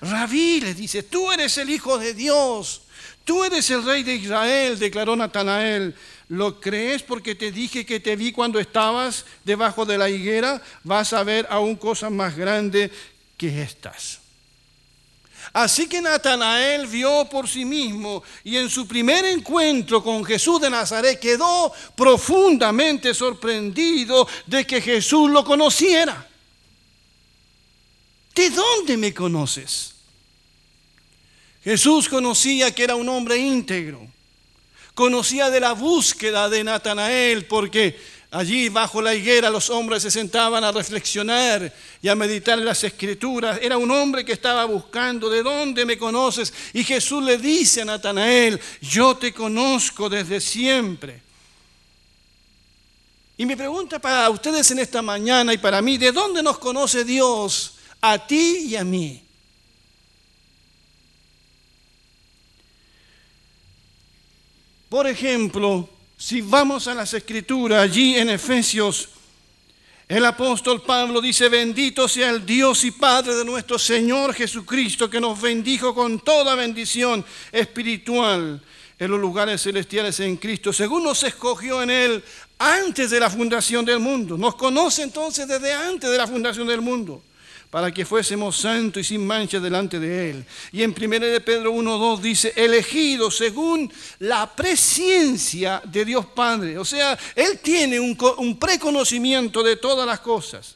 Rabí 0.01 0.61
le 0.61 0.73
dice, 0.73 1.03
tú 1.03 1.31
eres 1.31 1.57
el 1.57 1.69
Hijo 1.69 1.97
de 1.97 2.13
Dios, 2.13 2.83
tú 3.27 3.43
eres 3.43 3.69
el 3.69 3.83
Rey 3.83 4.03
de 4.03 4.15
Israel, 4.15 4.79
declaró 4.79 5.15
Natanael. 5.15 5.93
¿Lo 6.29 6.59
crees 6.61 7.03
porque 7.03 7.35
te 7.35 7.51
dije 7.51 7.85
que 7.85 7.99
te 7.99 8.15
vi 8.15 8.31
cuando 8.31 8.57
estabas 8.57 9.25
debajo 9.43 9.85
de 9.85 9.97
la 9.97 10.09
higuera? 10.09 10.61
Vas 10.83 11.11
a 11.11 11.23
ver 11.23 11.45
aún 11.49 11.75
cosas 11.75 12.09
más 12.09 12.35
grandes 12.35 12.89
que 13.35 13.61
estas. 13.61 14.19
Así 15.51 15.87
que 15.87 16.01
Natanael 16.01 16.87
vio 16.87 17.25
por 17.29 17.49
sí 17.49 17.65
mismo 17.65 18.23
y 18.45 18.55
en 18.55 18.69
su 18.69 18.87
primer 18.87 19.25
encuentro 19.25 20.01
con 20.01 20.23
Jesús 20.23 20.61
de 20.61 20.69
Nazaret 20.69 21.19
quedó 21.19 21.71
profundamente 21.95 23.13
sorprendido 23.13 24.27
de 24.45 24.65
que 24.65 24.81
Jesús 24.81 25.29
lo 25.29 25.43
conociera. 25.43 26.27
¿De 28.33 28.49
dónde 28.51 28.95
me 28.95 29.13
conoces? 29.13 29.96
Jesús 31.67 32.07
conocía 32.07 32.73
que 32.73 32.85
era 32.85 32.95
un 32.95 33.09
hombre 33.09 33.37
íntegro. 33.37 34.07
Conocía 34.93 35.49
de 35.49 35.59
la 35.59 35.73
búsqueda 35.73 36.47
de 36.47 36.63
Natanael 36.63 37.43
porque 37.45 38.17
Allí 38.31 38.67
bajo 38.67 39.01
la 39.01 39.15
higuera 39.15 39.49
los 39.49 39.69
hombres 39.69 40.03
se 40.03 40.11
sentaban 40.11 40.63
a 40.63 40.71
reflexionar 40.71 41.73
y 42.01 42.07
a 42.07 42.15
meditar 42.15 42.59
en 42.59 42.65
las 42.65 42.83
escrituras. 42.83 43.59
Era 43.61 43.77
un 43.77 43.89
hombre 43.89 44.23
que 44.25 44.33
estaba 44.33 44.65
buscando, 44.65 45.29
¿de 45.29 45.43
dónde 45.43 45.85
me 45.85 45.97
conoces? 45.97 46.53
Y 46.73 46.83
Jesús 46.83 47.23
le 47.23 47.37
dice 47.37 47.81
a 47.81 47.85
Natanael, 47.85 48.59
yo 48.81 49.15
te 49.15 49.33
conozco 49.33 50.09
desde 50.09 50.41
siempre. 50.41 51.21
Y 53.37 53.45
mi 53.45 53.55
pregunta 53.55 53.99
para 53.99 54.29
ustedes 54.29 54.71
en 54.71 54.79
esta 54.79 55.01
mañana 55.01 55.53
y 55.53 55.57
para 55.57 55.81
mí, 55.81 55.97
¿de 55.97 56.11
dónde 56.11 56.43
nos 56.43 56.59
conoce 56.59 57.05
Dios 57.05 57.75
a 58.01 58.25
ti 58.25 58.67
y 58.67 58.75
a 58.75 58.83
mí? 58.83 59.26
Por 64.89 65.05
ejemplo, 65.05 65.89
si 66.17 66.41
vamos 66.41 66.87
a 66.87 66.93
las 66.93 67.13
escrituras, 67.13 67.83
allí 67.83 68.15
en 68.15 68.29
Efesios, 68.29 69.09
el 70.07 70.25
apóstol 70.25 70.81
Pablo 70.81 71.19
dice, 71.19 71.49
bendito 71.49 72.07
sea 72.07 72.29
el 72.29 72.45
Dios 72.45 72.85
y 72.85 72.91
Padre 72.91 73.35
de 73.35 73.43
nuestro 73.43 73.77
Señor 73.77 74.33
Jesucristo, 74.33 75.09
que 75.09 75.19
nos 75.19 75.41
bendijo 75.41 75.93
con 75.93 76.21
toda 76.21 76.55
bendición 76.55 77.25
espiritual 77.51 78.61
en 78.97 79.11
los 79.11 79.19
lugares 79.19 79.61
celestiales 79.61 80.21
en 80.21 80.37
Cristo, 80.37 80.71
según 80.71 81.03
nos 81.03 81.21
escogió 81.23 81.83
en 81.83 81.89
Él 81.89 82.23
antes 82.57 83.09
de 83.09 83.19
la 83.19 83.29
fundación 83.29 83.83
del 83.83 83.99
mundo. 83.99 84.37
Nos 84.37 84.55
conoce 84.55 85.03
entonces 85.03 85.47
desde 85.47 85.73
antes 85.73 86.09
de 86.09 86.17
la 86.17 86.27
fundación 86.27 86.65
del 86.65 86.81
mundo 86.81 87.21
para 87.69 87.91
que 87.91 88.05
fuésemos 88.05 88.57
santos 88.57 89.01
y 89.01 89.03
sin 89.03 89.27
mancha 89.27 89.59
delante 89.59 89.99
de 89.99 90.29
Él. 90.29 90.45
Y 90.71 90.83
en 90.83 90.95
1 90.97 91.19
de 91.19 91.41
Pedro 91.41 91.73
1.2 91.73 92.19
dice, 92.19 92.53
elegido 92.55 93.29
según 93.29 93.91
la 94.19 94.55
presencia 94.55 95.81
de 95.83 96.05
Dios 96.05 96.25
Padre. 96.27 96.77
O 96.77 96.85
sea, 96.85 97.17
Él 97.35 97.59
tiene 97.61 97.99
un, 97.99 98.17
un 98.37 98.57
preconocimiento 98.57 99.63
de 99.63 99.75
todas 99.75 100.07
las 100.07 100.21
cosas. 100.21 100.75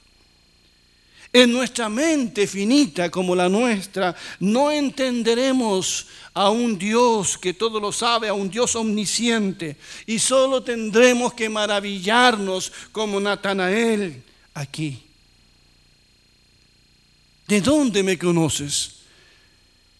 En 1.33 1.53
nuestra 1.53 1.87
mente 1.87 2.45
finita 2.45 3.09
como 3.09 3.33
la 3.35 3.47
nuestra, 3.47 4.13
no 4.41 4.69
entenderemos 4.69 6.07
a 6.33 6.49
un 6.49 6.77
Dios 6.77 7.37
que 7.37 7.53
todo 7.53 7.79
lo 7.79 7.93
sabe, 7.93 8.27
a 8.27 8.33
un 8.33 8.49
Dios 8.49 8.75
omnisciente. 8.75 9.77
Y 10.05 10.19
solo 10.19 10.61
tendremos 10.61 11.33
que 11.33 11.47
maravillarnos 11.47 12.73
como 12.91 13.17
Natanael 13.21 14.21
aquí. 14.53 15.05
¿De 17.51 17.59
dónde 17.59 18.01
me 18.01 18.17
conoces? 18.17 18.91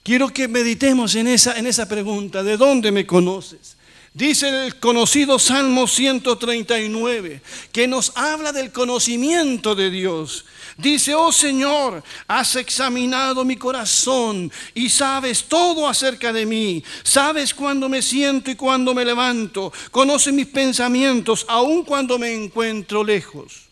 Quiero 0.04 0.30
que 0.30 0.48
meditemos 0.48 1.16
en 1.16 1.28
esa, 1.28 1.60
en 1.60 1.68
esa 1.68 1.86
pregunta, 1.86 2.44
¿de 2.44 2.56
dónde 2.56 2.94
me 2.94 3.06
conoces? 3.06 3.76
Dice 4.14 4.68
el 4.68 4.78
conocido 4.78 5.38
Salmo 5.38 5.86
139, 5.86 7.42
que 7.74 7.90
nos 7.90 8.14
habla 8.16 8.54
del 8.54 8.72
conocimiento 8.72 9.76
de 9.76 9.90
Dios. 9.90 10.46
Dice, 10.78 11.14
oh 11.14 11.34
Señor, 11.34 12.02
has 12.26 12.56
examinado 12.56 13.44
mi 13.44 13.58
corazón 13.58 14.50
y 14.74 14.88
sabes 14.88 15.44
todo 15.44 15.90
acerca 15.90 16.32
de 16.32 16.46
mí. 16.46 16.82
Sabes 17.04 17.54
cuando 17.54 17.90
me 17.90 18.02
siento 18.02 18.50
y 18.50 18.56
cuando 18.56 18.94
me 18.94 19.04
levanto. 19.04 19.74
Conoces 19.92 20.34
mis 20.34 20.48
pensamientos, 20.48 21.46
aun 21.50 21.84
cuando 21.84 22.18
me 22.18 22.34
encuentro 22.34 23.04
lejos. 23.04 23.64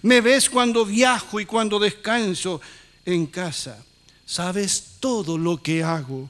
Me 0.00 0.22
ves 0.22 0.48
cuando 0.48 0.86
viajo 0.86 1.38
y 1.38 1.44
cuando 1.44 1.78
descanso 1.78 2.62
en 3.06 3.26
casa. 3.26 3.82
Sabes 4.26 4.96
todo 5.00 5.38
lo 5.38 5.62
que 5.62 5.82
hago. 5.82 6.28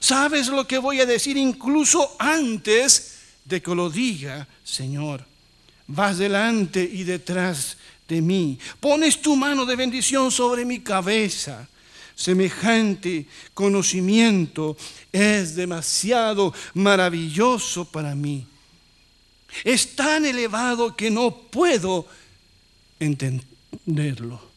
Sabes 0.00 0.48
lo 0.48 0.66
que 0.66 0.78
voy 0.78 1.00
a 1.00 1.06
decir 1.06 1.36
incluso 1.36 2.16
antes 2.18 3.18
de 3.44 3.60
que 3.60 3.74
lo 3.74 3.90
diga, 3.90 4.48
Señor. 4.64 5.24
Vas 5.86 6.18
delante 6.18 6.82
y 6.82 7.04
detrás 7.04 7.76
de 8.08 8.22
mí. 8.22 8.58
Pones 8.80 9.20
tu 9.20 9.36
mano 9.36 9.66
de 9.66 9.76
bendición 9.76 10.30
sobre 10.30 10.64
mi 10.64 10.80
cabeza. 10.80 11.68
Semejante 12.14 13.26
conocimiento 13.52 14.76
es 15.12 15.54
demasiado 15.54 16.54
maravilloso 16.74 17.84
para 17.84 18.14
mí. 18.14 18.46
Es 19.64 19.94
tan 19.94 20.24
elevado 20.24 20.96
que 20.96 21.10
no 21.10 21.34
puedo 21.36 22.06
entenderlo. 22.98 24.51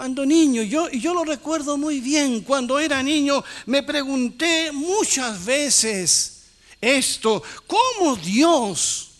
Cuando 0.00 0.24
niño, 0.24 0.62
yo, 0.62 0.88
yo 0.92 1.12
lo 1.12 1.24
recuerdo 1.24 1.76
muy 1.76 2.00
bien, 2.00 2.40
cuando 2.40 2.78
era 2.78 3.02
niño 3.02 3.44
me 3.66 3.82
pregunté 3.82 4.72
muchas 4.72 5.44
veces 5.44 6.44
esto, 6.80 7.42
¿cómo 7.66 8.16
Dios 8.16 9.10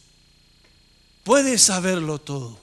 puede 1.22 1.58
saberlo 1.58 2.18
todo? 2.18 2.58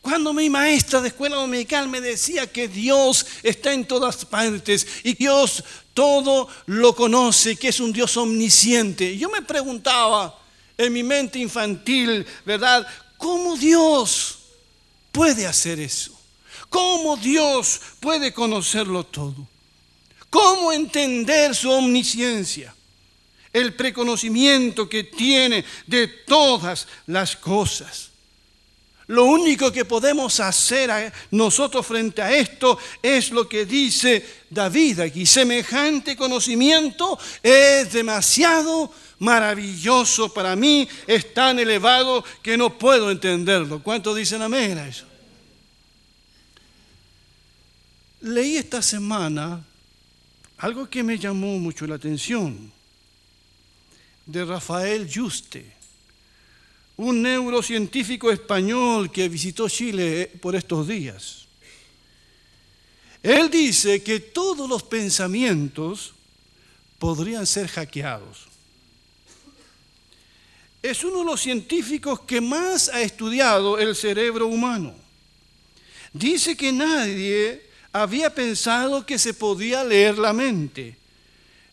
Cuando 0.00 0.32
mi 0.32 0.48
maestra 0.48 1.02
de 1.02 1.08
escuela 1.08 1.36
dominical 1.36 1.88
me 1.88 2.00
decía 2.00 2.50
que 2.50 2.68
Dios 2.68 3.26
está 3.42 3.74
en 3.74 3.86
todas 3.86 4.24
partes 4.24 4.86
y 5.04 5.12
Dios 5.12 5.62
todo 5.92 6.48
lo 6.64 6.96
conoce, 6.96 7.56
que 7.56 7.68
es 7.68 7.80
un 7.80 7.92
Dios 7.92 8.16
omnisciente, 8.16 9.14
yo 9.18 9.28
me 9.28 9.42
preguntaba 9.42 10.40
en 10.78 10.90
mi 10.90 11.02
mente 11.02 11.38
infantil, 11.38 12.24
¿verdad? 12.46 12.86
¿Cómo 13.18 13.58
Dios 13.58 14.38
puede 15.12 15.46
hacer 15.46 15.80
eso? 15.80 16.17
¿Cómo 16.68 17.16
Dios 17.16 17.80
puede 18.00 18.32
conocerlo 18.32 19.04
todo? 19.04 19.46
¿Cómo 20.30 20.72
entender 20.72 21.54
su 21.54 21.70
omnisciencia? 21.70 22.74
El 23.52 23.74
preconocimiento 23.74 24.88
que 24.88 25.04
tiene 25.04 25.64
de 25.86 26.06
todas 26.08 26.86
las 27.06 27.34
cosas. 27.36 28.10
Lo 29.08 29.24
único 29.24 29.72
que 29.72 29.86
podemos 29.86 30.38
hacer 30.38 31.12
nosotros 31.30 31.86
frente 31.86 32.20
a 32.20 32.30
esto 32.30 32.78
es 33.02 33.30
lo 33.30 33.48
que 33.48 33.64
dice 33.64 34.22
David 34.50 35.00
aquí. 35.00 35.24
Semejante 35.24 36.14
conocimiento 36.14 37.18
es 37.42 37.90
demasiado 37.90 38.92
maravilloso 39.20 40.32
para 40.32 40.54
mí, 40.54 40.86
es 41.06 41.32
tan 41.32 41.58
elevado 41.58 42.22
que 42.42 42.58
no 42.58 42.78
puedo 42.78 43.10
entenderlo. 43.10 43.82
¿Cuántos 43.82 44.14
dicen 44.14 44.42
amén 44.42 44.76
a 44.76 44.86
eso? 44.86 45.06
Leí 48.20 48.56
esta 48.56 48.82
semana 48.82 49.64
algo 50.58 50.90
que 50.90 51.04
me 51.04 51.18
llamó 51.18 51.58
mucho 51.58 51.86
la 51.86 51.94
atención 51.94 52.72
de 54.26 54.44
Rafael 54.44 55.08
Juste, 55.12 55.64
un 56.96 57.22
neurocientífico 57.22 58.30
español 58.32 59.12
que 59.12 59.28
visitó 59.28 59.68
Chile 59.68 60.32
por 60.40 60.56
estos 60.56 60.88
días. 60.88 61.46
Él 63.22 63.48
dice 63.50 64.02
que 64.02 64.18
todos 64.18 64.68
los 64.68 64.82
pensamientos 64.82 66.12
podrían 66.98 67.46
ser 67.46 67.68
hackeados. 67.68 68.48
Es 70.82 71.04
uno 71.04 71.20
de 71.20 71.24
los 71.24 71.40
científicos 71.40 72.20
que 72.20 72.40
más 72.40 72.88
ha 72.88 73.00
estudiado 73.00 73.78
el 73.78 73.94
cerebro 73.94 74.48
humano. 74.48 74.94
Dice 76.12 76.56
que 76.56 76.72
nadie 76.72 77.67
había 77.92 78.34
pensado 78.34 79.04
que 79.06 79.18
se 79.18 79.34
podía 79.34 79.84
leer 79.84 80.18
la 80.18 80.32
mente, 80.32 80.96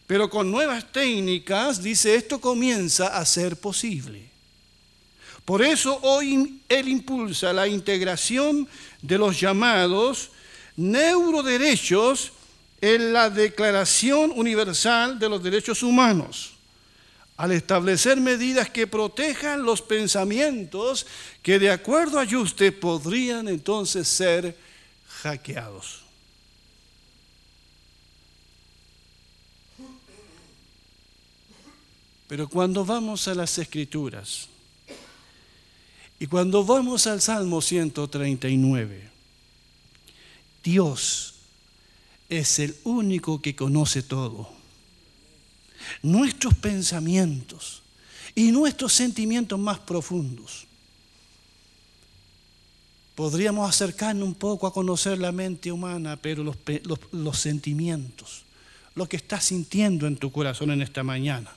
pero 0.07 0.29
con 0.29 0.51
nuevas 0.51 0.91
técnicas, 0.91 1.81
dice, 1.81 2.15
esto 2.15 2.39
comienza 2.39 3.17
a 3.17 3.25
ser 3.25 3.57
posible. 3.57 4.29
Por 5.43 5.61
eso 5.63 5.99
hoy 6.01 6.61
él 6.67 6.87
impulsa 6.87 7.53
la 7.53 7.67
integración 7.67 8.67
de 9.01 9.17
los 9.17 9.39
llamados 9.39 10.31
neuroderechos 10.75 12.31
en 12.81 13.13
la 13.13 13.29
Declaración 13.29 14.31
Universal 14.35 15.17
de 15.19 15.29
los 15.29 15.41
Derechos 15.41 15.83
Humanos, 15.83 16.53
al 17.37 17.51
establecer 17.51 18.19
medidas 18.19 18.69
que 18.69 18.87
protejan 18.87 19.63
los 19.63 19.81
pensamientos 19.81 21.05
que 21.41 21.59
de 21.59 21.69
acuerdo 21.69 22.19
a 22.19 22.25
Juste 22.25 22.71
podrían 22.71 23.47
entonces 23.47 24.07
ser 24.07 24.55
hackeados. 25.21 26.04
Pero 32.27 32.49
cuando 32.49 32.83
vamos 32.83 33.27
a 33.27 33.35
las 33.35 33.57
escrituras 33.57 34.49
y 36.19 36.27
cuando 36.27 36.63
vamos 36.63 37.05
al 37.07 37.21
Salmo 37.21 37.61
139, 37.61 39.11
Dios 40.63 41.35
es 42.29 42.59
el 42.59 42.75
único 42.83 43.41
que 43.41 43.55
conoce 43.55 44.01
todo. 44.01 44.49
Nuestros 46.01 46.55
pensamientos 46.55 47.83
y 48.33 48.51
nuestros 48.51 48.93
sentimientos 48.93 49.59
más 49.59 49.77
profundos. 49.79 50.65
Podríamos 53.13 53.69
acercarnos 53.69 54.27
un 54.27 54.33
poco 54.33 54.65
a 54.65 54.73
conocer 54.73 55.19
la 55.19 55.31
mente 55.31 55.71
humana, 55.71 56.17
pero 56.17 56.43
los, 56.43 56.57
los 57.11 57.37
sentimientos, 57.37 58.45
lo 58.95 59.07
que 59.07 59.17
estás 59.17 59.45
sintiendo 59.45 60.07
en 60.07 60.17
tu 60.17 60.31
corazón 60.31 60.71
en 60.71 60.81
esta 60.81 61.03
mañana 61.03 61.55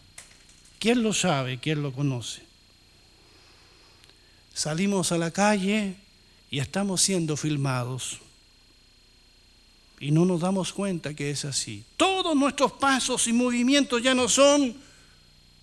¿Quién 0.79 1.03
lo 1.03 1.13
sabe? 1.13 1.59
¿Quién 1.59 1.83
lo 1.83 1.93
conoce? 1.93 2.43
Salimos 4.55 5.13
a 5.13 5.19
la 5.19 5.31
calle 5.31 5.97
y 6.51 6.59
estamos 6.59 7.03
siendo 7.03 7.37
filmados. 7.37 8.19
Y 10.01 10.11
no 10.13 10.25
nos 10.25 10.41
damos 10.41 10.73
cuenta 10.73 11.15
que 11.15 11.31
es 11.31 11.45
así. 11.45 11.85
Todos 11.97 12.37
nuestros 12.37 12.73
pasos 12.73 13.27
y 13.27 13.33
movimientos 13.33 14.03
ya 14.03 14.15
no 14.15 14.29
son 14.29 14.77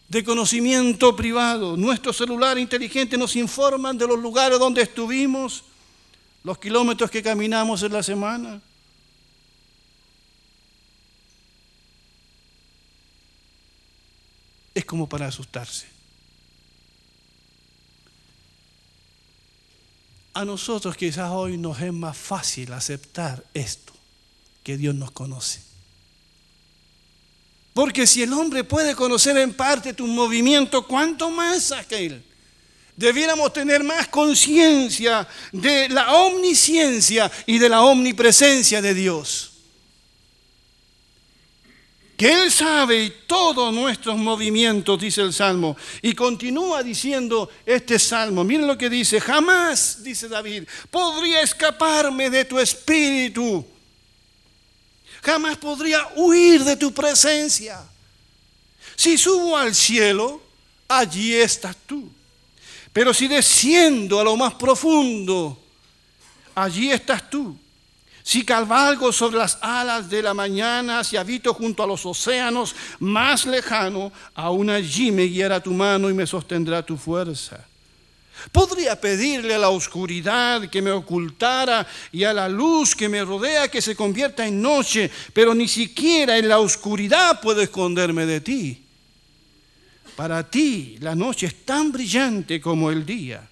de 0.10 0.24
conocimiento 0.24 1.16
privado. 1.16 1.78
Nuestro 1.78 2.14
celular 2.14 2.58
inteligente 2.58 3.18
nos 3.18 3.36
informan 3.36 3.98
de 3.98 4.08
los 4.08 4.20
lugares 4.20 4.60
donde 4.60 4.82
estuvimos, 4.82 5.64
los 6.44 6.58
kilómetros 6.58 7.10
que 7.10 7.24
caminamos 7.24 7.82
en 7.84 7.94
la 7.94 8.04
semana. 8.04 8.62
Es 14.76 14.84
como 14.86 15.08
para 15.08 15.28
asustarse. 15.28 15.88
A 20.34 20.44
nosotros 20.44 20.98
quizás 20.98 21.32
hoy 21.32 21.58
nos 21.58 21.80
es 21.82 21.94
más 21.94 22.18
fácil 22.18 22.74
aceptar 22.74 23.42
esto, 23.54 23.94
que 24.64 24.76
Dios 24.76 24.94
nos 24.94 25.12
conoce. 25.12 25.62
Porque 27.74 28.06
si 28.06 28.22
el 28.22 28.34
hombre 28.34 28.66
puede 28.66 28.96
conocer 28.96 29.38
en 29.38 29.54
parte 29.54 29.94
tu 29.94 30.08
movimiento, 30.08 30.86
¿cuánto 30.86 31.32
más 31.32 31.72
aquel? 31.72 32.24
Debiéramos 32.98 33.54
tener 33.54 33.84
más 33.84 34.10
conciencia 34.10 35.28
de 35.54 35.88
la 35.90 36.14
omnisciencia 36.16 37.32
y 37.46 37.58
de 37.58 37.70
la 37.70 37.84
omnipresencia 37.84 38.82
de 38.82 38.94
Dios 38.94 39.55
que 42.18 42.32
Él 42.32 42.52
sabe 42.52 43.10
todos 43.28 43.74
nuestros 43.74 44.18
movimientos, 44.18 45.00
dice 45.00 45.22
el 45.22 45.34
Salmo. 45.34 45.76
Y 46.02 46.14
continúa 46.14 46.82
diciendo 46.82 47.50
este 47.66 48.00
Salmo. 48.00 48.44
Miren 48.44 48.68
lo 48.68 48.78
que 48.78 48.90
dice. 48.90 49.20
Jamás, 49.20 50.02
dice 50.02 50.30
David, 50.30 50.64
podría 50.90 51.42
escaparme 51.42 52.30
de 52.30 52.46
tu 52.46 52.58
espíritu. 52.58 53.66
Jamás 55.22 55.58
podría 55.58 56.08
huir 56.16 56.64
de 56.64 56.78
tu 56.78 56.94
presencia. 56.94 57.84
Si 58.96 59.18
subo 59.18 59.58
al 59.58 59.76
cielo, 59.76 60.42
allí 60.88 61.34
estás 61.34 61.76
tú. 61.86 62.10
Pero 62.94 63.14
si 63.14 63.28
desciendo 63.28 64.22
a 64.22 64.24
lo 64.24 64.38
más 64.38 64.54
profundo, 64.54 65.62
allí 66.54 66.92
estás 66.92 67.30
tú. 67.30 67.60
Si 68.26 68.44
cabalgo 68.44 69.14
sobre 69.14 69.38
las 69.38 69.60
alas 69.62 70.10
de 70.10 70.24
la 70.24 70.34
mañana, 70.34 71.04
si 71.04 71.16
habito 71.16 71.54
junto 71.54 71.84
a 71.84 71.88
los 71.88 72.08
océanos 72.08 72.76
más 72.98 73.46
lejano, 73.46 74.12
aún 74.34 74.72
allí 74.72 75.12
me 75.12 75.26
guiará 75.26 75.62
tu 75.62 75.72
mano 75.72 76.10
y 76.10 76.16
me 76.16 76.26
sostendrá 76.26 76.84
tu 76.84 76.98
fuerza. 76.98 77.64
Podría 78.52 79.00
pedirle 79.00 79.54
a 79.54 79.60
la 79.60 79.70
oscuridad 79.70 80.68
que 80.72 80.82
me 80.82 80.90
ocultara 80.90 81.86
y 82.12 82.24
a 82.24 82.34
la 82.34 82.50
luz 82.50 82.96
que 82.96 83.08
me 83.08 83.24
rodea 83.24 83.68
que 83.68 83.80
se 83.80 83.96
convierta 83.96 84.48
en 84.48 84.60
noche, 84.60 85.12
pero 85.32 85.54
ni 85.54 85.68
siquiera 85.68 86.36
en 86.36 86.50
la 86.50 86.58
oscuridad 86.58 87.40
puedo 87.40 87.62
esconderme 87.62 88.26
de 88.26 88.42
ti. 88.42 88.84
Para 90.16 90.50
ti 90.50 90.98
la 91.00 91.14
noche 91.14 91.46
es 91.46 91.64
tan 91.64 91.92
brillante 91.92 92.60
como 92.60 92.90
el 92.90 93.06
día. 93.06 93.48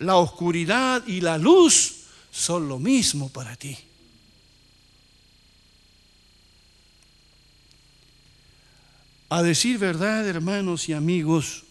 La 0.00 0.16
oscuridad 0.16 1.06
y 1.06 1.20
la 1.20 1.38
luz 1.38 2.01
son 2.32 2.66
lo 2.66 2.78
mismo 2.78 3.28
para 3.28 3.54
ti. 3.54 3.78
A 9.28 9.42
decir 9.42 9.78
verdad, 9.78 10.26
hermanos 10.26 10.88
y 10.88 10.94
amigos, 10.94 11.64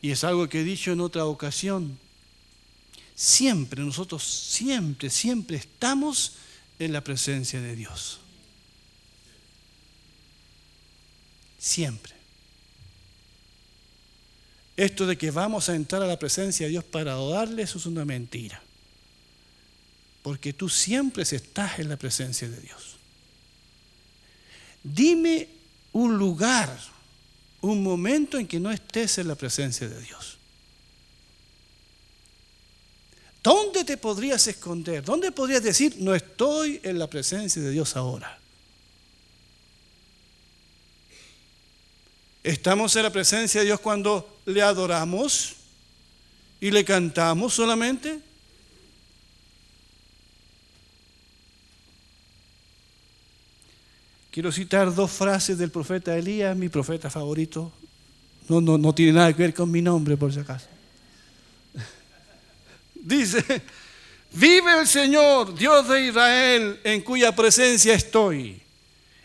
y 0.00 0.10
es 0.10 0.24
algo 0.24 0.48
que 0.48 0.60
he 0.60 0.64
dicho 0.64 0.92
en 0.92 1.00
otra 1.00 1.26
ocasión, 1.26 1.98
siempre, 3.14 3.82
nosotros 3.82 4.24
siempre, 4.24 5.10
siempre 5.10 5.56
estamos 5.56 6.36
en 6.78 6.92
la 6.92 7.04
presencia 7.04 7.60
de 7.60 7.76
Dios. 7.76 8.20
Siempre. 11.58 12.14
Esto 14.76 15.06
de 15.06 15.16
que 15.18 15.30
vamos 15.30 15.68
a 15.68 15.76
entrar 15.76 16.02
a 16.02 16.06
la 16.06 16.18
presencia 16.18 16.66
de 16.66 16.70
Dios 16.70 16.84
para 16.84 17.12
adorarle, 17.12 17.62
eso 17.62 17.78
es 17.78 17.86
una 17.86 18.04
mentira. 18.04 18.61
Porque 20.22 20.52
tú 20.52 20.68
siempre 20.68 21.24
estás 21.24 21.78
en 21.78 21.88
la 21.88 21.96
presencia 21.96 22.48
de 22.48 22.60
Dios. 22.60 22.96
Dime 24.82 25.48
un 25.92 26.16
lugar, 26.16 26.78
un 27.60 27.82
momento 27.82 28.38
en 28.38 28.46
que 28.46 28.60
no 28.60 28.70
estés 28.70 29.18
en 29.18 29.28
la 29.28 29.34
presencia 29.34 29.88
de 29.88 30.00
Dios. 30.00 30.38
¿Dónde 33.42 33.84
te 33.84 33.96
podrías 33.96 34.46
esconder? 34.46 35.04
¿Dónde 35.04 35.32
podrías 35.32 35.62
decir, 35.62 35.96
no 35.98 36.14
estoy 36.14 36.80
en 36.84 36.98
la 36.98 37.08
presencia 37.08 37.60
de 37.60 37.70
Dios 37.70 37.96
ahora? 37.96 38.38
Estamos 42.44 42.94
en 42.96 43.02
la 43.04 43.10
presencia 43.10 43.60
de 43.60 43.66
Dios 43.66 43.80
cuando 43.80 44.40
le 44.46 44.62
adoramos 44.62 45.54
y 46.60 46.70
le 46.70 46.84
cantamos 46.84 47.54
solamente. 47.54 48.20
Quiero 54.32 54.50
citar 54.50 54.94
dos 54.94 55.10
frases 55.10 55.58
del 55.58 55.70
profeta 55.70 56.16
Elías, 56.16 56.56
mi 56.56 56.70
profeta 56.70 57.10
favorito. 57.10 57.70
No, 58.48 58.62
no, 58.62 58.78
no 58.78 58.94
tiene 58.94 59.12
nada 59.12 59.30
que 59.34 59.42
ver 59.42 59.52
con 59.52 59.70
mi 59.70 59.82
nombre, 59.82 60.16
por 60.16 60.32
si 60.32 60.40
acaso. 60.40 60.68
Dice, 62.94 63.44
vive 64.32 64.80
el 64.80 64.88
Señor, 64.88 65.54
Dios 65.54 65.86
de 65.86 66.06
Israel, 66.06 66.80
en 66.82 67.02
cuya 67.02 67.36
presencia 67.36 67.92
estoy. 67.92 68.58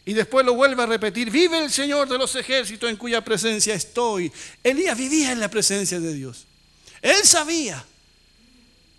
Y 0.04 0.12
después 0.12 0.46
lo 0.46 0.56
vuelve 0.56 0.84
a 0.84 0.88
repetir, 0.88 1.32
vive 1.32 1.58
el 1.64 1.72
Señor 1.72 2.10
de 2.10 2.18
los 2.18 2.36
ejércitos, 2.36 2.90
en 2.90 2.98
cuya 2.98 3.24
presencia 3.24 3.76
estoy. 3.76 4.30
Elías 4.62 4.98
vivía 4.98 5.32
en 5.32 5.40
la 5.40 5.50
presencia 5.50 6.02
de 6.02 6.14
Dios. 6.14 6.48
Él 7.02 7.24
sabía. 7.24 7.82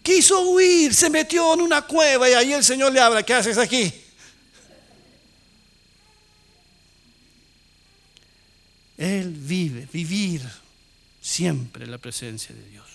Quiso 0.02 0.40
huir, 0.40 0.94
se 0.94 1.10
metió 1.10 1.52
en 1.52 1.60
una 1.60 1.82
cueva 1.82 2.30
y 2.30 2.32
ahí 2.32 2.54
el 2.54 2.64
Señor 2.64 2.94
le 2.94 3.00
habla, 3.00 3.22
¿qué 3.22 3.34
haces 3.34 3.58
aquí? 3.58 3.92
Él 8.98 9.30
vive, 9.30 9.88
vivir 9.92 10.42
siempre 11.20 11.84
en 11.84 11.92
la 11.92 11.98
presencia 11.98 12.54
de 12.54 12.68
Dios. 12.68 12.86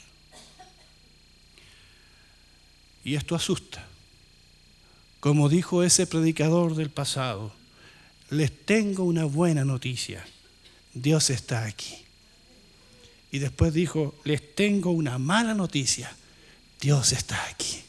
Y 3.06 3.16
esto 3.16 3.36
asusta. 3.36 3.88
Como 5.20 5.48
dijo 5.48 5.84
ese 5.84 6.06
predicador 6.06 6.76
del 6.76 6.90
pasado, 6.90 7.54
les 8.30 8.66
tengo 8.66 9.04
una 9.04 9.24
buena 9.24 9.64
noticia. 9.64 10.26
Dios 10.94 11.30
está 11.30 11.66
aquí. 11.66 11.96
Y 13.32 13.40
después 13.40 13.74
dijo, 13.74 14.16
les 14.26 14.56
tengo 14.56 14.92
una 14.92 15.18
mala 15.18 15.54
noticia. 15.54 16.14
Dios 16.80 17.14
está 17.14 17.48
aquí. 17.48 17.83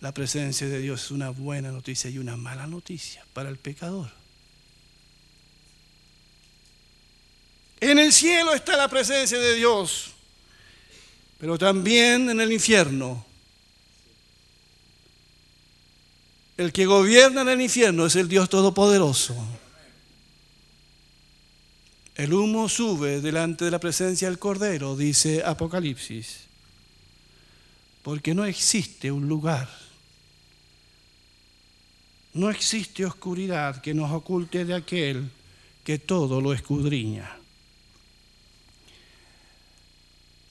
La 0.00 0.12
presencia 0.12 0.68
de 0.68 0.80
Dios 0.80 1.04
es 1.04 1.10
una 1.10 1.30
buena 1.30 1.72
noticia 1.72 2.10
y 2.10 2.18
una 2.18 2.36
mala 2.36 2.66
noticia 2.66 3.24
para 3.32 3.48
el 3.48 3.56
pecador. 3.56 4.10
En 7.80 7.98
el 7.98 8.12
cielo 8.12 8.54
está 8.54 8.76
la 8.76 8.88
presencia 8.88 9.38
de 9.38 9.54
Dios, 9.54 10.12
pero 11.38 11.58
también 11.58 12.28
en 12.30 12.40
el 12.40 12.52
infierno. 12.52 13.24
El 16.56 16.72
que 16.72 16.86
gobierna 16.86 17.42
en 17.42 17.48
el 17.48 17.60
infierno 17.60 18.06
es 18.06 18.16
el 18.16 18.28
Dios 18.28 18.48
Todopoderoso. 18.48 19.36
El 22.14 22.32
humo 22.32 22.68
sube 22.70 23.20
delante 23.20 23.66
de 23.66 23.70
la 23.70 23.78
presencia 23.78 24.28
del 24.28 24.38
Cordero, 24.38 24.96
dice 24.96 25.42
Apocalipsis, 25.44 26.46
porque 28.02 28.34
no 28.34 28.46
existe 28.46 29.12
un 29.12 29.28
lugar 29.28 29.85
no 32.36 32.50
existe 32.50 33.04
oscuridad 33.04 33.80
que 33.80 33.94
nos 33.94 34.12
oculte 34.12 34.64
de 34.64 34.74
aquel 34.74 35.30
que 35.82 35.98
todo 35.98 36.40
lo 36.40 36.52
escudriña. 36.52 37.36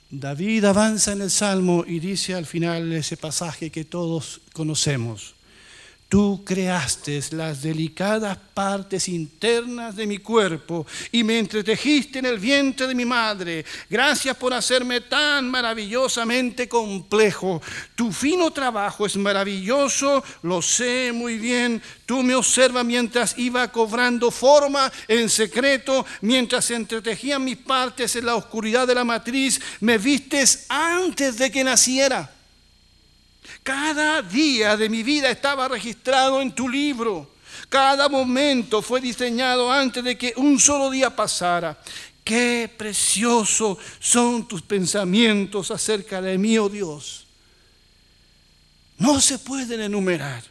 David 0.09 0.65
avanza 0.65 1.11
en 1.11 1.21
el 1.21 1.29
Salmo 1.29 1.83
y 1.85 1.99
dice 1.99 2.33
al 2.33 2.45
final 2.45 2.91
ese 2.91 3.17
pasaje 3.17 3.69
que 3.69 3.85
todos 3.85 4.41
conocemos. 4.53 5.34
Tú 6.07 6.43
creaste 6.45 7.19
las 7.31 7.63
delicadas 7.63 8.37
partes 8.53 9.09
internas 9.09 9.95
de 9.95 10.05
mi 10.05 10.19
cuerpo 10.19 10.85
y 11.11 11.23
me 11.23 11.39
entretejiste 11.39 12.19
en 12.19 12.27
el 12.27 12.37
vientre 12.37 12.85
de 12.85 12.93
mi 12.93 13.05
madre. 13.05 13.65
Gracias 13.89 14.37
por 14.37 14.53
hacerme 14.53 15.01
tan 15.01 15.49
maravillosamente 15.49 16.69
complejo. 16.69 17.59
Tu 17.95 18.11
fino 18.11 18.51
trabajo 18.51 19.07
es 19.07 19.17
maravilloso, 19.17 20.23
lo 20.43 20.61
sé 20.61 21.11
muy 21.11 21.39
bien. 21.39 21.81
Tú 22.05 22.21
me 22.21 22.35
observas 22.35 22.85
mientras 22.85 23.35
iba 23.39 23.71
cobrando 23.71 24.29
forma 24.29 24.91
en 25.07 25.27
secreto, 25.27 26.05
mientras 26.21 26.69
entretejían 26.69 27.43
mis 27.43 27.57
partes 27.57 28.15
en 28.15 28.27
la 28.27 28.35
oscuridad 28.35 28.85
de 28.85 28.93
la 28.93 29.03
matriz. 29.03 29.59
Me 29.79 29.97
vistes 29.97 30.67
antes 30.69 31.39
de 31.39 31.51
que 31.51 31.63
naciera. 31.63 32.34
Cada 33.65 34.21
día 34.21 34.77
de 34.77 34.89
mi 34.89 35.01
vida 35.01 35.31
estaba 35.31 35.67
registrado 35.67 36.39
en 36.39 36.53
tu 36.53 36.69
libro. 36.69 37.31
Cada 37.67 38.07
momento 38.07 38.83
fue 38.83 39.01
diseñado 39.01 39.71
antes 39.71 40.03
de 40.03 40.15
que 40.15 40.33
un 40.35 40.59
solo 40.59 40.91
día 40.91 41.15
pasara. 41.15 41.75
Qué 42.23 42.71
preciosos 42.77 43.79
son 43.99 44.47
tus 44.47 44.61
pensamientos 44.61 45.71
acerca 45.71 46.21
de 46.21 46.37
mí, 46.37 46.59
oh 46.59 46.69
Dios. 46.69 47.25
No 48.99 49.19
se 49.19 49.39
pueden 49.39 49.81
enumerar. 49.81 50.43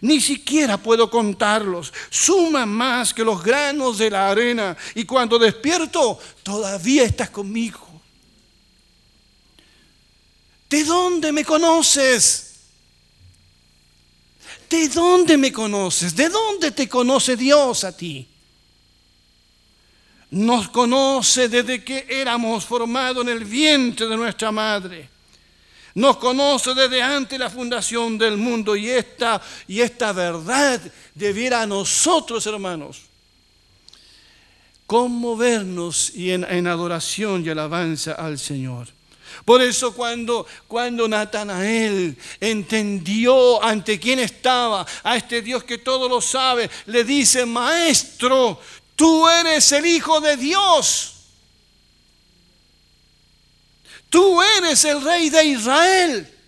Ni 0.00 0.18
siquiera 0.18 0.78
puedo 0.78 1.10
contarlos. 1.10 1.92
Suman 2.08 2.70
más 2.70 3.12
que 3.12 3.22
los 3.22 3.44
granos 3.44 3.98
de 3.98 4.08
la 4.08 4.30
arena. 4.30 4.74
Y 4.94 5.04
cuando 5.04 5.38
despierto, 5.38 6.18
todavía 6.42 7.04
estás 7.04 7.28
conmigo. 7.28 7.86
¿De 10.70 10.84
dónde 10.84 11.32
me 11.32 11.44
conoces? 11.44 12.51
¿De 14.72 14.88
dónde 14.88 15.36
me 15.36 15.52
conoces? 15.52 16.16
¿De 16.16 16.30
dónde 16.30 16.70
te 16.70 16.88
conoce 16.88 17.36
Dios 17.36 17.84
a 17.84 17.94
ti? 17.94 18.26
Nos 20.30 20.70
conoce 20.70 21.50
desde 21.50 21.84
que 21.84 22.06
éramos 22.08 22.64
formados 22.64 23.22
en 23.22 23.28
el 23.28 23.44
vientre 23.44 24.06
de 24.06 24.16
nuestra 24.16 24.50
madre. 24.50 25.10
Nos 25.94 26.16
conoce 26.16 26.72
desde 26.72 27.02
antes 27.02 27.38
la 27.38 27.50
fundación 27.50 28.16
del 28.16 28.38
mundo 28.38 28.74
y 28.74 28.88
esta, 28.88 29.42
y 29.68 29.82
esta 29.82 30.14
verdad 30.14 30.80
debiera 31.14 31.60
a 31.60 31.66
nosotros, 31.66 32.46
hermanos, 32.46 33.02
conmovernos 34.86 36.14
y 36.14 36.30
en 36.30 36.66
adoración 36.66 37.44
y 37.44 37.50
alabanza 37.50 38.12
al 38.12 38.38
Señor. 38.38 38.88
Por 39.44 39.60
eso 39.60 39.92
cuando, 39.92 40.46
cuando 40.68 41.08
Natanael 41.08 42.16
entendió 42.40 43.62
ante 43.62 43.98
quién 43.98 44.20
estaba, 44.20 44.86
a 45.02 45.16
este 45.16 45.42
Dios 45.42 45.64
que 45.64 45.78
todo 45.78 46.08
lo 46.08 46.20
sabe, 46.20 46.70
le 46.86 47.02
dice, 47.02 47.44
maestro, 47.44 48.60
tú 48.94 49.28
eres 49.28 49.72
el 49.72 49.86
Hijo 49.86 50.20
de 50.20 50.36
Dios. 50.36 51.08
Tú 54.08 54.42
eres 54.42 54.84
el 54.84 55.02
rey 55.02 55.30
de 55.30 55.44
Israel. 55.44 56.38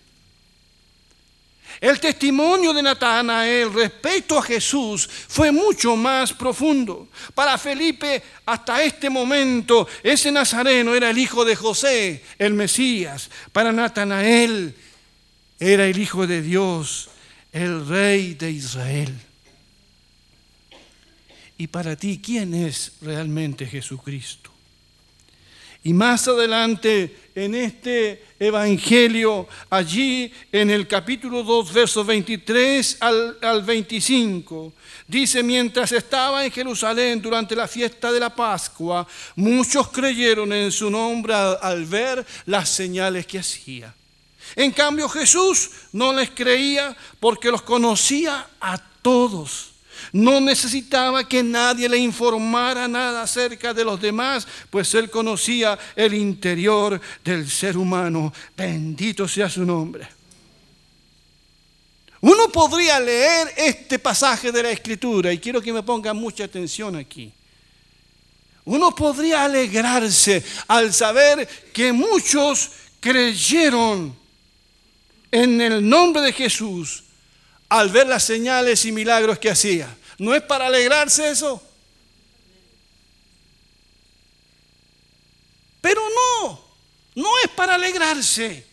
El 1.81 1.99
testimonio 1.99 2.73
de 2.73 2.81
Natanael 2.81 3.73
respecto 3.73 4.37
a 4.37 4.43
Jesús 4.43 5.09
fue 5.27 5.51
mucho 5.51 5.95
más 5.95 6.33
profundo. 6.33 7.09
Para 7.33 7.57
Felipe, 7.57 8.23
hasta 8.45 8.83
este 8.83 9.09
momento, 9.09 9.87
ese 10.01 10.31
nazareno 10.31 10.95
era 10.95 11.09
el 11.09 11.17
hijo 11.17 11.43
de 11.43 11.55
José, 11.55 12.23
el 12.39 12.53
Mesías. 12.53 13.29
Para 13.51 13.71
Natanael, 13.71 14.75
era 15.59 15.85
el 15.85 15.97
hijo 15.97 16.27
de 16.27 16.41
Dios, 16.41 17.09
el 17.51 17.87
rey 17.87 18.33
de 18.33 18.51
Israel. 18.51 19.13
Y 21.57 21.67
para 21.67 21.95
ti, 21.95 22.19
¿quién 22.23 22.53
es 22.53 22.93
realmente 23.01 23.65
Jesucristo? 23.65 24.54
Y 25.85 25.93
más 25.93 26.27
adelante 26.27 27.15
en 27.35 27.53
este 27.53 28.25
Evangelio, 28.39 29.47
allí 29.69 30.33
en 30.51 30.71
el 30.71 30.87
capítulo 30.87 31.43
2, 31.43 31.71
versos 31.71 32.07
23 32.07 32.97
al, 33.01 33.37
al 33.39 33.61
25, 33.61 34.73
dice, 35.07 35.43
mientras 35.43 35.91
estaba 35.91 36.43
en 36.43 36.51
Jerusalén 36.51 37.21
durante 37.21 37.55
la 37.55 37.67
fiesta 37.67 38.11
de 38.11 38.19
la 38.19 38.35
Pascua, 38.35 39.05
muchos 39.35 39.89
creyeron 39.89 40.51
en 40.53 40.71
su 40.71 40.89
nombre 40.89 41.35
al 41.35 41.85
ver 41.85 42.25
las 42.47 42.67
señales 42.67 43.27
que 43.27 43.37
hacía. 43.37 43.93
En 44.55 44.71
cambio 44.71 45.07
Jesús 45.07 45.69
no 45.93 46.13
les 46.13 46.31
creía 46.31 46.97
porque 47.19 47.51
los 47.51 47.61
conocía 47.61 48.47
a 48.59 48.79
todos 49.03 49.74
no 50.11 50.39
necesitaba 50.39 51.27
que 51.27 51.43
nadie 51.43 51.89
le 51.89 51.97
informara 51.97 52.87
nada 52.87 53.23
acerca 53.23 53.73
de 53.73 53.83
los 53.83 53.99
demás, 53.99 54.47
pues 54.69 54.93
él 54.95 55.09
conocía 55.09 55.77
el 55.95 56.13
interior 56.13 56.99
del 57.23 57.49
ser 57.49 57.77
humano. 57.77 58.33
Bendito 58.55 59.27
sea 59.27 59.49
su 59.49 59.65
nombre. 59.65 60.07
Uno 62.21 62.49
podría 62.51 62.99
leer 62.99 63.53
este 63.55 63.99
pasaje 63.99 64.51
de 64.51 64.63
la 64.63 64.71
escritura 64.71 65.31
y 65.31 65.37
quiero 65.37 65.61
que 65.61 65.71
me 65.71 65.83
pongan 65.83 66.17
mucha 66.17 66.45
atención 66.45 66.95
aquí. 66.95 67.31
Uno 68.65 68.95
podría 68.95 69.45
alegrarse 69.45 70.43
al 70.67 70.91
saber 70.91 71.47
que 71.71 71.93
muchos 71.93 72.71
creyeron 72.99 74.17
en 75.31 75.61
el 75.61 75.87
nombre 75.87 76.23
de 76.23 76.33
Jesús 76.33 77.04
al 77.69 77.89
ver 77.89 78.07
las 78.07 78.23
señales 78.23 78.85
y 78.85 78.91
milagros 78.91 79.39
que 79.39 79.49
hacía. 79.49 79.95
¿No 80.17 80.33
es 80.33 80.41
para 80.43 80.67
alegrarse 80.67 81.29
eso? 81.29 81.61
Pero 85.81 86.01
no, 86.09 86.65
no 87.15 87.29
es 87.43 87.49
para 87.51 87.75
alegrarse. 87.75 88.65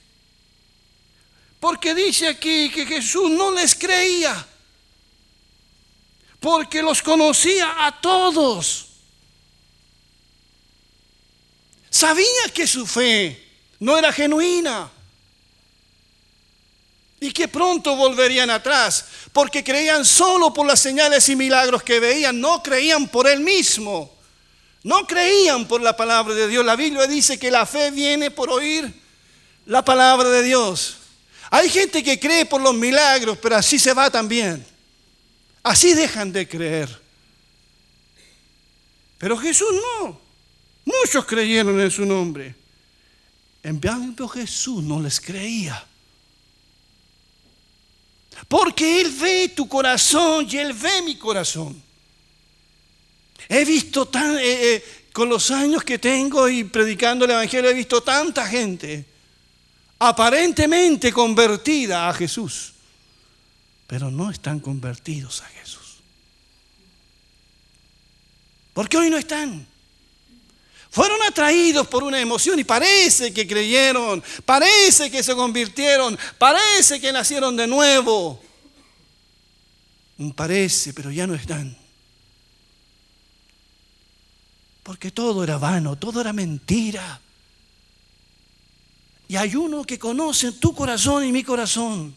Porque 1.60 1.94
dice 1.94 2.28
aquí 2.28 2.70
que 2.70 2.86
Jesús 2.86 3.30
no 3.30 3.50
les 3.52 3.74
creía. 3.74 4.46
Porque 6.40 6.82
los 6.82 7.02
conocía 7.02 7.86
a 7.86 8.00
todos. 8.00 8.88
Sabía 11.90 12.48
que 12.54 12.66
su 12.66 12.86
fe 12.86 13.48
no 13.78 13.96
era 13.96 14.12
genuina 14.12 14.90
y 17.22 17.30
que 17.30 17.46
pronto 17.46 17.94
volverían 17.94 18.50
atrás, 18.50 19.04
porque 19.32 19.62
creían 19.62 20.04
solo 20.04 20.52
por 20.52 20.66
las 20.66 20.80
señales 20.80 21.28
y 21.28 21.36
milagros 21.36 21.84
que 21.84 22.00
veían, 22.00 22.40
no 22.40 22.60
creían 22.64 23.06
por 23.06 23.28
él 23.28 23.38
mismo, 23.38 24.12
no 24.82 25.06
creían 25.06 25.68
por 25.68 25.80
la 25.80 25.96
palabra 25.96 26.34
de 26.34 26.48
Dios. 26.48 26.64
La 26.64 26.74
Biblia 26.74 27.06
dice 27.06 27.38
que 27.38 27.48
la 27.48 27.64
fe 27.64 27.92
viene 27.92 28.32
por 28.32 28.50
oír 28.50 28.92
la 29.66 29.84
palabra 29.84 30.30
de 30.30 30.42
Dios. 30.42 30.96
Hay 31.48 31.70
gente 31.70 32.02
que 32.02 32.18
cree 32.18 32.44
por 32.44 32.60
los 32.60 32.74
milagros, 32.74 33.38
pero 33.40 33.54
así 33.54 33.78
se 33.78 33.94
va 33.94 34.10
también. 34.10 34.66
Así 35.62 35.94
dejan 35.94 36.32
de 36.32 36.48
creer. 36.48 37.00
Pero 39.18 39.38
Jesús 39.38 39.68
no. 40.00 40.20
Muchos 40.84 41.24
creyeron 41.24 41.80
en 41.80 41.90
su 41.92 42.04
nombre. 42.04 42.52
En 43.62 43.78
cambio 43.78 44.26
Jesús 44.26 44.82
no 44.82 44.98
les 44.98 45.20
creía. 45.20 45.86
Porque 48.48 49.00
Él 49.00 49.10
ve 49.12 49.48
tu 49.54 49.68
corazón 49.68 50.46
y 50.50 50.56
Él 50.56 50.72
ve 50.72 51.02
mi 51.02 51.16
corazón. 51.16 51.82
He 53.48 53.64
visto 53.64 54.08
eh, 54.14 54.40
eh, 54.40 54.84
con 55.12 55.28
los 55.28 55.50
años 55.50 55.84
que 55.84 55.98
tengo 55.98 56.48
y 56.48 56.64
predicando 56.64 57.24
el 57.24 57.32
Evangelio, 57.32 57.70
he 57.70 57.74
visto 57.74 58.02
tanta 58.02 58.46
gente 58.46 59.04
aparentemente 59.98 61.12
convertida 61.12 62.08
a 62.08 62.14
Jesús, 62.14 62.72
pero 63.86 64.10
no 64.10 64.30
están 64.30 64.58
convertidos 64.58 65.42
a 65.42 65.46
Jesús. 65.46 65.98
Porque 68.72 68.96
hoy 68.96 69.10
no 69.10 69.18
están. 69.18 69.71
Fueron 70.92 71.22
atraídos 71.22 71.88
por 71.88 72.04
una 72.04 72.20
emoción 72.20 72.58
y 72.58 72.64
parece 72.64 73.32
que 73.32 73.48
creyeron, 73.48 74.22
parece 74.44 75.10
que 75.10 75.22
se 75.22 75.34
convirtieron, 75.34 76.18
parece 76.36 77.00
que 77.00 77.10
nacieron 77.10 77.56
de 77.56 77.66
nuevo. 77.66 78.42
Un 80.18 80.34
parece, 80.34 80.92
pero 80.92 81.10
ya 81.10 81.26
no 81.26 81.34
están. 81.34 81.74
Porque 84.82 85.10
todo 85.10 85.42
era 85.42 85.56
vano, 85.56 85.96
todo 85.96 86.20
era 86.20 86.34
mentira. 86.34 87.22
Y 89.28 89.36
hay 89.36 89.56
uno 89.56 89.84
que 89.84 89.98
conoce 89.98 90.52
tu 90.52 90.74
corazón 90.74 91.24
y 91.24 91.32
mi 91.32 91.42
corazón. 91.42 92.14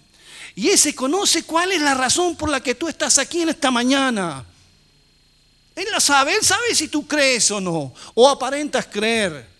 Y 0.53 0.67
ese 0.67 0.93
conoce 0.93 1.43
cuál 1.43 1.71
es 1.71 1.81
la 1.81 1.93
razón 1.93 2.35
por 2.35 2.49
la 2.49 2.61
que 2.61 2.75
tú 2.75 2.89
estás 2.89 3.19
aquí 3.19 3.43
en 3.43 3.49
esta 3.49 3.71
mañana. 3.71 4.43
Él 5.75 5.87
la 5.91 5.99
sabe, 5.99 6.35
Él 6.35 6.43
sabe 6.43 6.73
si 6.73 6.87
tú 6.87 7.05
crees 7.05 7.51
o 7.51 7.59
no, 7.59 7.93
o 8.13 8.29
aparentas 8.29 8.85
creer. 8.85 9.53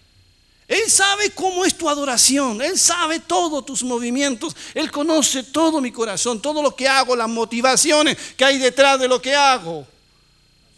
Él 0.67 0.89
sabe 0.89 1.29
cómo 1.31 1.63
es 1.63 1.77
tu 1.77 1.87
adoración, 1.87 2.61
Él 2.61 2.79
sabe 2.79 3.19
todos 3.19 3.65
tus 3.65 3.83
movimientos, 3.83 4.55
Él 4.73 4.89
conoce 4.91 5.43
todo 5.43 5.79
mi 5.79 5.91
corazón, 5.91 6.41
todo 6.41 6.63
lo 6.63 6.75
que 6.75 6.87
hago, 6.87 7.15
las 7.15 7.29
motivaciones 7.29 8.17
que 8.35 8.45
hay 8.45 8.57
detrás 8.57 8.99
de 8.99 9.07
lo 9.07 9.21
que 9.21 9.35
hago. 9.35 9.85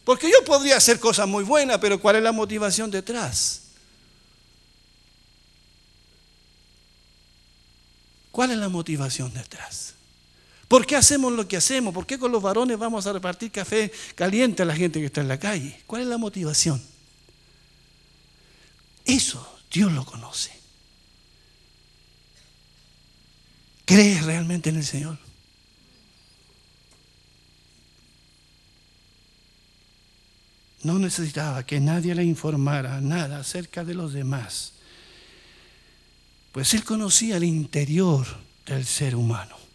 Porque 0.04 0.30
yo 0.30 0.44
podría 0.44 0.78
hacer 0.78 1.00
cosas 1.00 1.28
muy 1.28 1.44
buenas, 1.44 1.78
pero 1.80 2.00
¿cuál 2.00 2.18
es 2.18 2.24
la 2.24 2.32
motivación 2.32 2.90
detrás? 2.90 3.62
¿Cuál 8.32 8.52
es 8.52 8.58
la 8.58 8.70
motivación 8.70 9.34
detrás? 9.34 9.97
¿Por 10.68 10.86
qué 10.86 10.96
hacemos 10.96 11.32
lo 11.32 11.48
que 11.48 11.58
hacemos? 11.58 11.94
¿Por 11.94 12.06
qué 12.06 12.20
con 12.20 12.32
los 12.32 12.42
varones 12.42 12.78
vamos 12.78 13.08
a 13.08 13.14
repartir 13.14 13.52
café 13.52 13.92
caliente 14.16 14.64
a 14.64 14.66
la 14.66 14.76
gente 14.76 15.00
que 15.00 15.06
está 15.06 15.22
en 15.22 15.30
la 15.30 15.40
calle? 15.40 15.82
¿Cuál 15.88 16.02
es 16.02 16.08
la 16.08 16.18
motivación? 16.18 16.82
Eso 19.06 19.60
Dios 19.72 19.92
lo 19.92 20.04
conoce. 20.06 20.52
¿Crees 23.86 24.26
realmente 24.26 24.70
en 24.70 24.76
el 24.76 24.86
Señor? 24.86 25.18
No 30.84 31.00
necesitaba 31.00 31.66
que 31.66 31.80
nadie 31.80 32.14
le 32.14 32.24
informara 32.26 33.00
nada 33.00 33.40
acerca 33.40 33.86
de 33.86 33.94
los 33.94 34.12
demás, 34.12 34.74
pues 36.52 36.74
él 36.74 36.84
conocía 36.84 37.38
el 37.38 37.46
interior 37.46 38.26
del 38.66 38.86
ser 38.86 39.16
humano. 39.16 39.67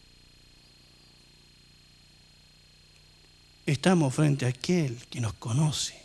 Estamos 3.66 4.14
frente 4.14 4.46
a 4.46 4.48
aquel 4.48 5.06
que 5.08 5.20
nos 5.20 5.34
conoce. 5.34 6.02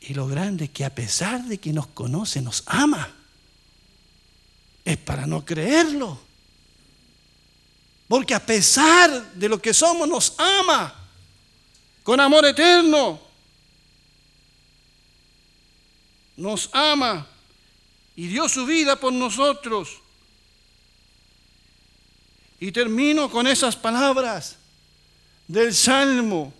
Y 0.00 0.14
lo 0.14 0.26
grande 0.26 0.64
es 0.64 0.70
que 0.70 0.84
a 0.84 0.94
pesar 0.94 1.44
de 1.44 1.58
que 1.58 1.72
nos 1.72 1.86
conoce, 1.88 2.42
nos 2.42 2.62
ama. 2.66 3.10
Es 4.84 4.98
para 4.98 5.26
no 5.26 5.44
creerlo. 5.44 6.20
Porque 8.06 8.34
a 8.34 8.44
pesar 8.44 9.32
de 9.32 9.48
lo 9.48 9.60
que 9.60 9.72
somos, 9.72 10.06
nos 10.06 10.34
ama. 10.38 10.94
Con 12.02 12.20
amor 12.20 12.44
eterno. 12.44 13.18
Nos 16.36 16.68
ama. 16.74 17.26
Y 18.14 18.26
dio 18.26 18.46
su 18.48 18.66
vida 18.66 18.96
por 18.96 19.12
nosotros. 19.12 20.03
Y 22.60 22.72
termino 22.72 23.30
con 23.30 23.46
esas 23.46 23.76
palabras 23.76 24.56
del 25.46 25.74
Salmo 25.74 26.52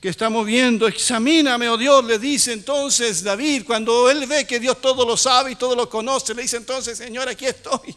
que 0.00 0.08
estamos 0.08 0.46
viendo. 0.46 0.88
Examíname, 0.88 1.68
oh 1.68 1.76
Dios, 1.76 2.04
le 2.04 2.18
dice 2.18 2.52
entonces 2.52 3.22
David, 3.22 3.64
cuando 3.64 4.10
él 4.10 4.26
ve 4.26 4.46
que 4.46 4.58
Dios 4.58 4.80
todo 4.80 5.06
lo 5.06 5.16
sabe 5.16 5.52
y 5.52 5.56
todo 5.56 5.76
lo 5.76 5.88
conoce, 5.88 6.34
le 6.34 6.42
dice 6.42 6.56
entonces, 6.56 6.98
Señor, 6.98 7.28
aquí 7.28 7.46
estoy. 7.46 7.94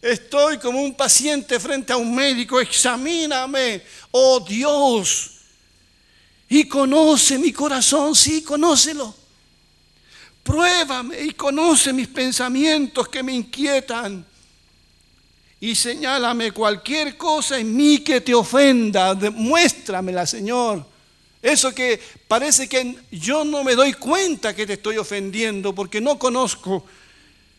Estoy 0.00 0.58
como 0.58 0.82
un 0.82 0.94
paciente 0.94 1.58
frente 1.58 1.92
a 1.92 1.96
un 1.96 2.14
médico. 2.14 2.60
Examíname, 2.60 3.82
oh 4.12 4.40
Dios. 4.40 5.32
Y 6.48 6.68
conoce 6.68 7.38
mi 7.38 7.52
corazón, 7.52 8.14
sí, 8.14 8.42
conócelo. 8.42 9.14
Pruébame 10.42 11.22
y 11.22 11.32
conoce 11.32 11.92
mis 11.92 12.06
pensamientos 12.06 13.08
que 13.08 13.22
me 13.22 13.32
inquietan. 13.32 14.24
Y 15.66 15.74
señálame 15.74 16.52
cualquier 16.52 17.16
cosa 17.16 17.58
en 17.58 17.74
mí 17.74 17.98
que 17.98 18.20
te 18.20 18.32
ofenda. 18.32 19.16
Muéstramela, 19.16 20.24
Señor. 20.24 20.86
Eso 21.42 21.74
que 21.74 22.00
parece 22.28 22.68
que 22.68 22.96
yo 23.10 23.44
no 23.44 23.64
me 23.64 23.74
doy 23.74 23.94
cuenta 23.94 24.54
que 24.54 24.64
te 24.64 24.74
estoy 24.74 24.96
ofendiendo 24.96 25.74
porque 25.74 26.00
no 26.00 26.20
conozco. 26.20 26.86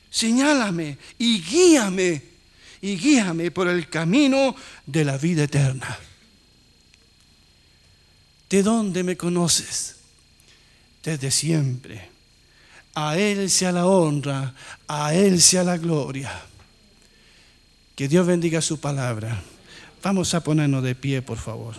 Señálame 0.09 0.97
y 1.17 1.41
guíame 1.41 2.23
y 2.79 2.95
guíame 2.95 3.51
por 3.51 3.67
el 3.67 3.89
camino 3.89 4.55
de 4.85 5.03
la 5.03 5.17
vida 5.17 5.43
eterna. 5.43 5.99
¿De 8.49 8.63
dónde 8.63 9.03
me 9.03 9.17
conoces? 9.17 9.97
Desde 11.03 11.29
siempre. 11.29 12.09
A 12.95 13.17
Él 13.17 13.49
sea 13.49 13.73
la 13.73 13.85
honra, 13.85 14.55
a 14.87 15.13
Él 15.13 15.41
sea 15.41 15.65
la 15.65 15.75
gloria. 15.75 16.47
Que 17.97 18.07
Dios 18.07 18.27
bendiga 18.27 18.61
su 18.61 18.79
palabra. 18.79 19.41
Vamos 20.03 20.35
a 20.35 20.43
ponernos 20.43 20.83
de 20.83 20.93
pie, 20.93 21.23
por 21.23 21.39
favor. 21.39 21.73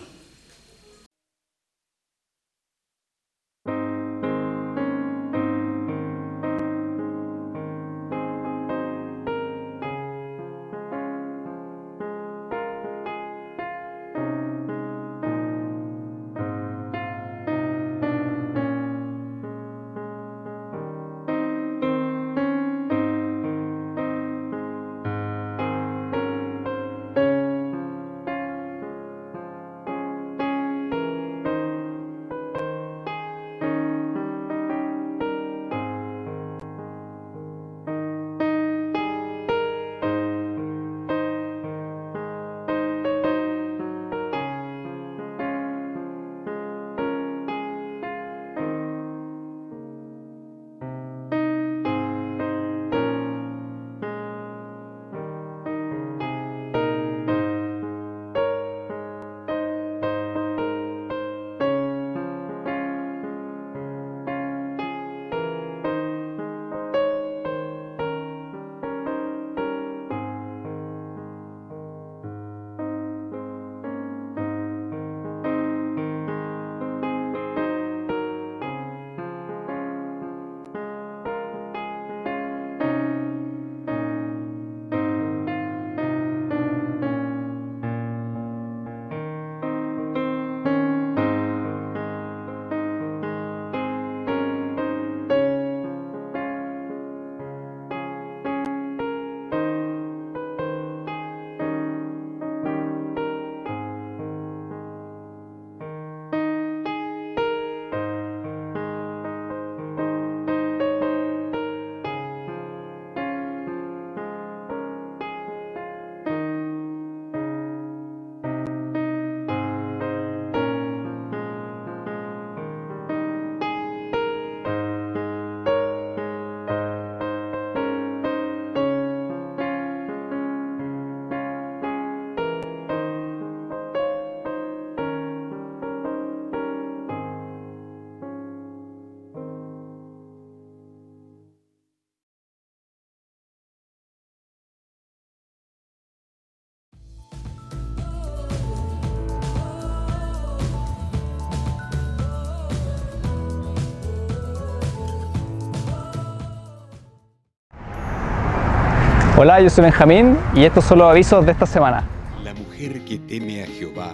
Hola, 159.41 159.61
yo 159.61 159.71
soy 159.71 159.85
Benjamín 159.85 160.37
y 160.53 160.65
estos 160.65 160.85
son 160.85 160.99
los 160.99 161.09
avisos 161.09 161.47
de 161.47 161.53
esta 161.53 161.65
semana. 161.65 162.05
La 162.43 162.53
mujer 162.55 163.05
que 163.05 163.21
teme 163.21 163.63
a 163.63 163.69
Jehová, 163.69 164.13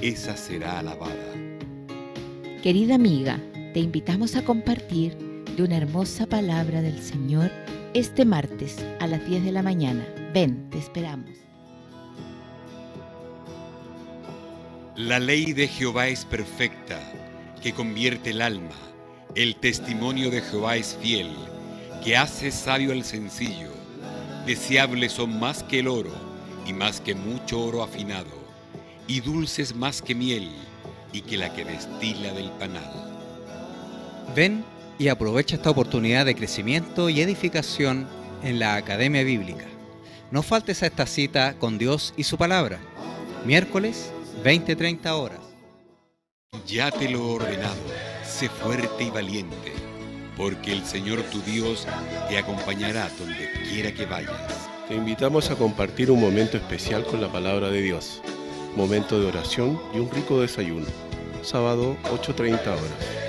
esa 0.00 0.34
será 0.34 0.78
alabada. 0.78 1.12
Querida 2.62 2.94
amiga, 2.94 3.38
te 3.74 3.80
invitamos 3.80 4.34
a 4.34 4.42
compartir 4.42 5.14
de 5.54 5.62
una 5.62 5.76
hermosa 5.76 6.24
palabra 6.24 6.80
del 6.80 7.02
Señor 7.02 7.50
este 7.92 8.24
martes 8.24 8.82
a 8.98 9.06
las 9.06 9.26
10 9.28 9.44
de 9.44 9.52
la 9.52 9.62
mañana. 9.62 10.06
Ven, 10.32 10.70
te 10.70 10.78
esperamos. 10.78 11.28
La 14.94 15.18
ley 15.18 15.52
de 15.52 15.68
Jehová 15.68 16.08
es 16.08 16.24
perfecta, 16.24 16.98
que 17.62 17.74
convierte 17.74 18.30
el 18.30 18.40
alma. 18.40 18.72
El 19.34 19.56
testimonio 19.56 20.30
de 20.30 20.40
Jehová 20.40 20.76
es 20.76 20.96
fiel, 20.98 21.28
que 22.02 22.16
hace 22.16 22.50
sabio 22.50 22.92
al 22.92 23.04
sencillo 23.04 23.75
Deseables 24.46 25.10
son 25.10 25.40
más 25.40 25.64
que 25.64 25.80
el 25.80 25.88
oro 25.88 26.12
y 26.64 26.72
más 26.72 27.00
que 27.00 27.16
mucho 27.16 27.60
oro 27.60 27.82
afinado, 27.82 28.30
y 29.08 29.20
dulces 29.20 29.74
más 29.74 30.00
que 30.00 30.14
miel 30.14 30.48
y 31.12 31.22
que 31.22 31.36
la 31.36 31.52
que 31.52 31.64
destila 31.64 32.32
del 32.32 32.50
panal. 32.52 32.88
Ven 34.36 34.64
y 35.00 35.08
aprovecha 35.08 35.56
esta 35.56 35.70
oportunidad 35.70 36.26
de 36.26 36.36
crecimiento 36.36 37.08
y 37.08 37.20
edificación 37.20 38.06
en 38.44 38.60
la 38.60 38.76
Academia 38.76 39.24
Bíblica. 39.24 39.66
No 40.30 40.44
faltes 40.44 40.84
a 40.84 40.86
esta 40.86 41.06
cita 41.06 41.56
con 41.58 41.76
Dios 41.76 42.14
y 42.16 42.22
su 42.22 42.38
palabra. 42.38 42.78
Miércoles, 43.44 44.12
20-30 44.44 45.10
horas. 45.10 45.40
Ya 46.68 46.92
te 46.92 47.08
lo 47.08 47.18
he 47.18 47.34
ordenado, 47.34 47.82
sé 48.24 48.48
fuerte 48.48 49.02
y 49.02 49.10
valiente 49.10 49.75
porque 50.36 50.72
el 50.72 50.84
Señor 50.84 51.22
tu 51.22 51.40
Dios 51.42 51.86
te 52.28 52.38
acompañará 52.38 53.10
donde 53.18 53.50
quiera 53.68 53.92
que 53.92 54.06
vayas. 54.06 54.32
Te 54.88 54.94
invitamos 54.94 55.50
a 55.50 55.56
compartir 55.56 56.10
un 56.10 56.20
momento 56.20 56.56
especial 56.56 57.04
con 57.04 57.20
la 57.20 57.28
palabra 57.28 57.70
de 57.70 57.80
Dios, 57.80 58.22
momento 58.76 59.18
de 59.18 59.26
oración 59.26 59.80
y 59.94 59.98
un 59.98 60.10
rico 60.10 60.40
desayuno. 60.40 60.86
Sábado 61.42 61.96
8.30 62.04 62.66
horas. 62.66 63.26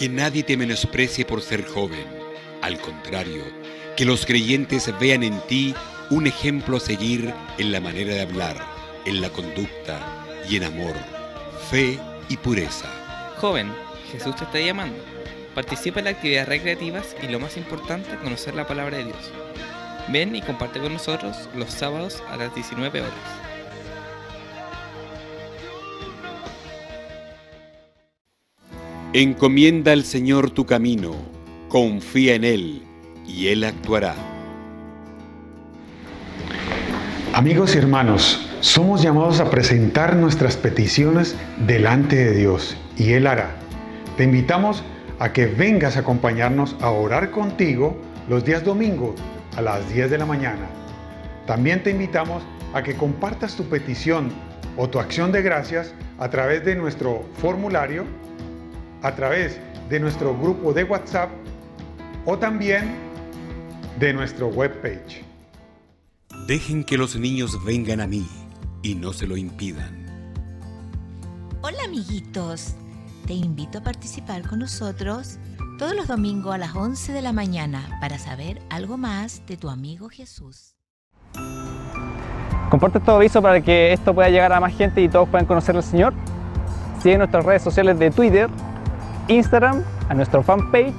Que 0.00 0.08
nadie 0.08 0.42
te 0.42 0.56
menosprecie 0.56 1.26
por 1.26 1.42
ser 1.42 1.62
joven. 1.62 2.06
Al 2.62 2.80
contrario, 2.80 3.44
que 3.98 4.06
los 4.06 4.24
creyentes 4.24 4.90
vean 4.98 5.22
en 5.22 5.38
ti 5.40 5.74
un 6.08 6.26
ejemplo 6.26 6.78
a 6.78 6.80
seguir 6.80 7.34
en 7.58 7.70
la 7.70 7.82
manera 7.82 8.14
de 8.14 8.22
hablar, 8.22 8.56
en 9.04 9.20
la 9.20 9.28
conducta 9.28 10.00
y 10.48 10.56
en 10.56 10.64
amor, 10.64 10.94
fe 11.70 11.98
y 12.30 12.38
pureza. 12.38 12.88
Joven, 13.42 13.70
Jesús 14.10 14.34
te 14.36 14.44
está 14.44 14.58
llamando. 14.58 14.96
Participa 15.54 15.98
en 15.98 16.06
las 16.06 16.14
actividades 16.14 16.48
recreativas 16.48 17.14
y 17.22 17.26
lo 17.26 17.38
más 17.38 17.58
importante, 17.58 18.16
conocer 18.24 18.54
la 18.54 18.66
palabra 18.66 18.96
de 18.96 19.04
Dios. 19.04 19.30
Ven 20.08 20.34
y 20.34 20.40
comparte 20.40 20.80
con 20.80 20.94
nosotros 20.94 21.36
los 21.54 21.70
sábados 21.70 22.22
a 22.30 22.38
las 22.38 22.54
19 22.54 23.02
horas. 23.02 23.39
Encomienda 29.12 29.90
al 29.90 30.04
Señor 30.04 30.52
tu 30.52 30.66
camino, 30.66 31.16
confía 31.68 32.36
en 32.36 32.44
Él 32.44 32.82
y 33.26 33.48
Él 33.48 33.64
actuará. 33.64 34.14
Amigos 37.34 37.74
y 37.74 37.78
hermanos, 37.78 38.48
somos 38.60 39.02
llamados 39.02 39.40
a 39.40 39.50
presentar 39.50 40.14
nuestras 40.14 40.56
peticiones 40.56 41.34
delante 41.66 42.14
de 42.14 42.36
Dios 42.36 42.76
y 42.96 43.14
Él 43.14 43.26
hará. 43.26 43.56
Te 44.16 44.22
invitamos 44.22 44.84
a 45.18 45.32
que 45.32 45.46
vengas 45.46 45.96
a 45.96 46.00
acompañarnos 46.00 46.76
a 46.80 46.90
orar 46.90 47.32
contigo 47.32 48.00
los 48.28 48.44
días 48.44 48.62
domingos 48.62 49.16
a 49.56 49.60
las 49.60 49.92
10 49.92 50.08
de 50.08 50.18
la 50.18 50.26
mañana. 50.26 50.68
También 51.48 51.82
te 51.82 51.90
invitamos 51.90 52.44
a 52.74 52.84
que 52.84 52.94
compartas 52.94 53.56
tu 53.56 53.64
petición 53.64 54.30
o 54.76 54.88
tu 54.88 55.00
acción 55.00 55.32
de 55.32 55.42
gracias 55.42 55.94
a 56.20 56.30
través 56.30 56.64
de 56.64 56.76
nuestro 56.76 57.24
formulario, 57.38 58.04
a 59.02 59.14
través 59.14 59.58
de 59.88 60.00
nuestro 60.00 60.36
grupo 60.36 60.72
de 60.72 60.84
WhatsApp 60.84 61.30
o 62.26 62.38
también 62.38 62.94
de 63.98 64.12
nuestro 64.12 64.48
webpage. 64.48 65.24
Dejen 66.46 66.84
que 66.84 66.96
los 66.96 67.16
niños 67.16 67.62
vengan 67.64 68.00
a 68.00 68.06
mí 68.06 68.26
y 68.82 68.94
no 68.94 69.12
se 69.12 69.26
lo 69.26 69.36
impidan. 69.36 70.06
Hola 71.62 71.84
amiguitos, 71.84 72.74
te 73.26 73.34
invito 73.34 73.78
a 73.78 73.82
participar 73.82 74.46
con 74.48 74.60
nosotros 74.60 75.38
todos 75.78 75.94
los 75.94 76.08
domingos 76.08 76.54
a 76.54 76.58
las 76.58 76.74
11 76.74 77.12
de 77.12 77.22
la 77.22 77.32
mañana 77.32 77.98
para 78.00 78.18
saber 78.18 78.60
algo 78.70 78.96
más 78.96 79.42
de 79.46 79.56
tu 79.56 79.68
amigo 79.68 80.08
Jesús. 80.08 80.76
Comparte 82.70 82.98
este 82.98 83.10
aviso 83.10 83.42
para 83.42 83.60
que 83.60 83.92
esto 83.92 84.14
pueda 84.14 84.28
llegar 84.28 84.52
a 84.52 84.60
más 84.60 84.76
gente 84.76 85.02
y 85.02 85.08
todos 85.08 85.28
puedan 85.28 85.46
conocer 85.46 85.74
al 85.76 85.82
Señor. 85.82 86.14
Sigue 87.02 87.18
nuestras 87.18 87.44
redes 87.44 87.62
sociales 87.62 87.98
de 87.98 88.10
Twitter, 88.10 88.48
Instagram, 89.30 89.82
a 90.08 90.14
nuestro 90.14 90.42
fanpage, 90.42 90.94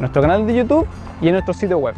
nuestro 0.00 0.20
canal 0.20 0.46
de 0.46 0.56
YouTube 0.56 0.86
y 1.20 1.28
en 1.28 1.34
nuestro 1.34 1.54
sitio 1.54 1.78
web. 1.78 1.94